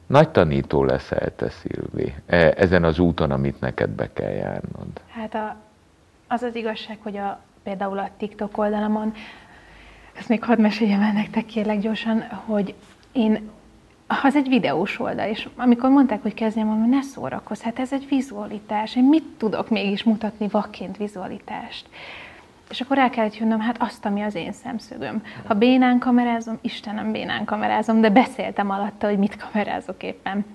nagy 0.07 0.29
tanító 0.29 0.83
leszel 0.83 1.31
te, 1.35 1.49
Szilvi, 1.49 2.13
ezen 2.55 2.83
az 2.83 2.99
úton, 2.99 3.31
amit 3.31 3.59
neked 3.59 3.89
be 3.89 4.09
kell 4.13 4.31
járnod. 4.31 4.87
Hát 5.07 5.33
a, 5.35 5.55
az 6.27 6.41
az 6.41 6.55
igazság, 6.55 6.97
hogy 7.03 7.17
a, 7.17 7.39
például 7.63 7.97
a 7.99 8.09
TikTok 8.17 8.57
oldalamon, 8.57 9.13
ezt 10.17 10.29
még 10.29 10.43
hadd 10.43 10.61
meséljem 10.61 11.01
el 11.01 11.11
nektek 11.11 11.45
kérlek 11.45 11.79
gyorsan, 11.79 12.21
hogy 12.45 12.73
én, 13.11 13.49
az 14.23 14.35
egy 14.35 14.47
videós 14.47 14.99
oldal, 14.99 15.27
és 15.29 15.47
amikor 15.55 15.89
mondták, 15.89 16.21
hogy 16.21 16.33
kezdjem, 16.33 16.67
mondom, 16.67 16.89
ne 16.89 17.01
szórakozz, 17.01 17.61
hát 17.61 17.79
ez 17.79 17.93
egy 17.93 18.07
vizualitás, 18.09 18.95
én 18.95 19.03
mit 19.03 19.23
tudok 19.37 19.69
mégis 19.69 20.03
mutatni 20.03 20.47
vakként 20.47 20.97
vizualitást? 20.97 21.89
És 22.69 22.81
akkor 22.81 22.97
el 22.97 23.09
kellett 23.09 23.37
jönnöm, 23.37 23.59
hát 23.59 23.81
azt, 23.81 24.05
ami 24.05 24.21
az 24.21 24.35
én 24.35 24.51
szemszögöm. 24.51 25.23
Ha 25.45 25.53
bénán 25.53 25.99
kamerázom, 25.99 26.57
Istenem, 26.61 27.11
bénán 27.11 27.45
kamerázom, 27.45 28.01
de 28.01 28.09
beszéltem 28.09 28.69
alatta, 28.69 29.07
hogy 29.07 29.17
mit 29.17 29.35
kamerázok 29.35 30.03
éppen. 30.03 30.45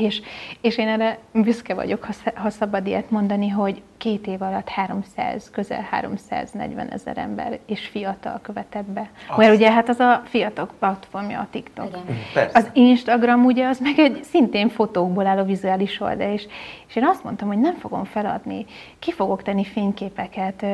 És, 0.00 0.20
és 0.60 0.78
én 0.78 0.88
erre 0.88 1.18
büszke 1.32 1.74
vagyok, 1.74 2.04
ha, 2.04 2.12
ha 2.34 2.50
szabad 2.50 2.86
ilyet 2.86 3.10
mondani, 3.10 3.48
hogy 3.48 3.82
két 4.00 4.26
év 4.26 4.42
alatt 4.42 4.68
300, 4.68 5.50
közel 5.50 5.86
340 5.90 6.88
ezer 6.88 7.18
ember 7.18 7.58
és 7.66 7.86
fiatal 7.86 8.38
követett 8.42 8.84
be. 8.84 9.10
Mert 9.36 9.54
ugye 9.54 9.70
hát 9.72 9.88
az 9.88 10.00
a 10.00 10.22
fiatal 10.24 10.68
platformja 10.78 11.40
a 11.40 11.46
TikTok. 11.50 11.86
Igen. 11.86 12.04
Persze. 12.34 12.58
Az 12.58 12.70
Instagram 12.72 13.44
ugye 13.44 13.66
az 13.66 13.78
meg 13.78 13.98
egy 13.98 14.24
szintén 14.24 14.68
fotókból 14.68 15.26
álló 15.26 15.44
vizuális 15.44 16.00
oldal, 16.00 16.32
és, 16.32 16.46
és 16.88 16.96
én 16.96 17.04
azt 17.04 17.24
mondtam, 17.24 17.48
hogy 17.48 17.58
nem 17.58 17.74
fogom 17.74 18.04
feladni, 18.04 18.66
ki 18.98 19.12
fogok 19.12 19.42
tenni 19.42 19.64
fényképeket, 19.64 20.64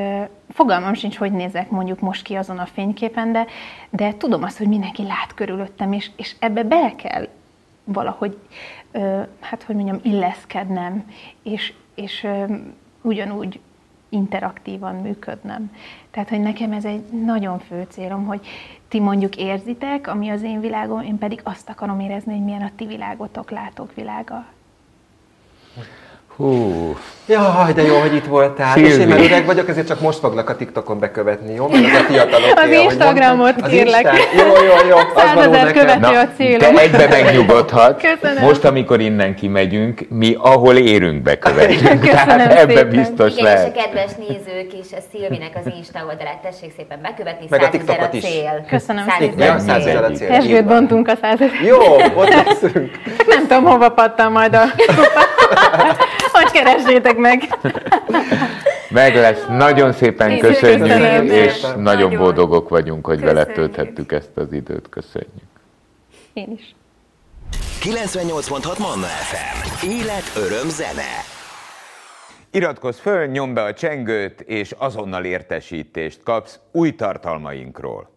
fogalmam 0.48 0.94
sincs, 0.94 1.16
hogy 1.16 1.32
nézek 1.32 1.70
mondjuk 1.70 2.00
most 2.00 2.22
ki 2.22 2.34
azon 2.34 2.58
a 2.58 2.66
fényképen, 2.66 3.32
de, 3.32 3.46
de 3.90 4.16
tudom 4.16 4.42
azt, 4.42 4.58
hogy 4.58 4.68
mindenki 4.68 5.02
lát 5.02 5.34
körülöttem, 5.34 5.92
és, 5.92 6.10
és 6.16 6.34
ebbe 6.38 6.62
bele 6.62 6.94
kell 6.94 7.28
valahogy, 7.84 8.38
hát 9.40 9.62
hogy 9.62 9.74
mondjam, 9.74 10.00
illeszkednem, 10.02 11.10
és, 11.42 11.72
és 11.94 12.26
ugyanúgy 13.02 13.60
interaktívan 14.08 14.94
működnem. 14.94 15.72
Tehát, 16.10 16.28
hogy 16.28 16.40
nekem 16.40 16.72
ez 16.72 16.84
egy 16.84 17.02
nagyon 17.24 17.58
fő 17.58 17.86
célom, 17.88 18.24
hogy 18.24 18.46
ti 18.88 19.00
mondjuk 19.00 19.36
érzitek, 19.36 20.06
ami 20.06 20.28
az 20.28 20.42
én 20.42 20.60
világom, 20.60 21.00
én 21.00 21.18
pedig 21.18 21.40
azt 21.42 21.68
akarom 21.68 22.00
érezni, 22.00 22.32
hogy 22.32 22.44
milyen 22.44 22.62
a 22.62 22.70
ti 22.76 22.86
világotok, 22.86 23.50
látók 23.50 23.94
világa. 23.94 24.46
Hú, 26.36 26.96
Jaj, 27.28 27.72
de 27.74 27.82
jó, 27.82 27.98
hogy 27.98 28.14
itt 28.14 28.24
voltál. 28.24 28.72
Szilvi. 28.72 28.88
És 28.88 28.96
én 28.98 29.08
már 29.08 29.18
öreg 29.20 29.46
vagyok, 29.46 29.68
ezért 29.68 29.86
csak 29.86 30.00
most 30.00 30.18
foglak 30.18 30.48
a 30.50 30.56
TikTokon 30.56 30.98
bekövetni, 30.98 31.54
jó? 31.54 31.68
Mert 31.68 31.84
az 31.84 32.00
a 32.00 32.04
fiatalok 32.04 32.58
Az 32.64 32.70
Instagramot 32.70 33.66
kérlek. 33.68 34.08
Jó, 34.36 34.44
jó, 34.46 34.88
jó. 34.88 34.96
Az 34.96 35.32
való 35.34 35.52
Százezer 35.52 35.64
nekem. 35.64 35.86
követő 36.00 36.16
a 36.18 36.28
célom. 36.36 36.74
te 36.74 36.80
egybe 36.80 37.06
megnyugodhatsz. 37.08 38.02
Köszönöm. 38.02 38.42
Most, 38.42 38.64
amikor 38.64 39.00
innen 39.00 39.34
kimegyünk, 39.34 40.00
mi 40.08 40.36
ahol 40.38 40.76
érünk 40.76 41.22
bekövetünk. 41.22 42.00
Köszönöm 42.10 42.26
Tehát 42.26 42.52
ebben 42.52 42.76
szépen. 42.76 42.88
biztos 42.88 43.32
Igen, 43.36 43.44
és 43.46 43.52
a 43.52 43.54
lehet. 43.54 43.72
kedves 43.72 44.10
nézők 44.28 44.72
is 44.72 44.92
a 44.92 45.00
Szilvinek 45.12 45.58
az 45.64 45.72
Insta 45.76 45.98
oldalát 46.08 46.38
tessék 46.42 46.72
szépen 46.76 46.98
bekövetni, 47.02 47.46
Meg 47.50 47.60
a 47.60 47.64
100 47.64 47.74
ezer 47.74 47.80
TikTokot 47.86 48.12
a 48.12 48.16
is. 48.16 48.22
cél. 48.24 48.64
Köszönöm 48.68 49.04
100 49.08 49.14
szépen. 49.18 49.40
ezer 49.40 49.46
Ja, 49.48 49.54
a 49.54 49.58
100 49.58 49.82
cél. 49.82 49.88
ezer 49.90 50.04
a 50.04 50.10
cél. 50.10 50.30
Esgőt 50.30 50.64
bontunk 50.66 51.08
a 51.08 51.14
százezer. 51.22 51.60
Jó, 51.64 51.78
ott 52.16 52.34
leszünk. 52.44 52.90
Nem 53.26 53.46
tudom, 53.46 53.64
hova 53.64 53.88
pattan 53.90 54.32
majd 54.32 54.54
a 54.54 54.62
keressétek 56.56 57.16
meg. 57.16 57.42
Meg 58.90 59.14
lesz. 59.14 59.44
Nagyon 59.48 59.92
szépen 59.92 60.30
Én 60.30 60.38
köszönjük, 60.38 60.80
köszönöm 60.82 61.26
és 61.26 61.60
nagyon 61.60 61.82
Nagyon. 61.82 62.16
boldogok 62.16 62.68
vagyunk, 62.68 63.06
hogy 63.06 63.20
veled 63.20 63.46
Köszönjük. 63.46 63.74
tölthettük 63.74 64.12
ezt 64.12 64.36
az 64.36 64.52
időt. 64.52 64.88
Köszönjük. 64.88 65.30
Én 66.32 66.58
is. 66.58 66.74
98.6 67.82 68.78
Manna 68.78 69.06
FM. 69.06 69.86
Élet, 69.86 70.32
öröm, 70.36 70.68
zene. 70.68 71.22
Iratkozz 72.50 72.98
föl, 72.98 73.26
nyomd 73.26 73.54
be 73.54 73.62
a 73.62 73.74
csengőt, 73.74 74.40
és 74.40 74.74
azonnal 74.78 75.24
értesítést 75.24 76.22
kapsz 76.22 76.58
új 76.72 76.94
tartalmainkról. 76.94 78.10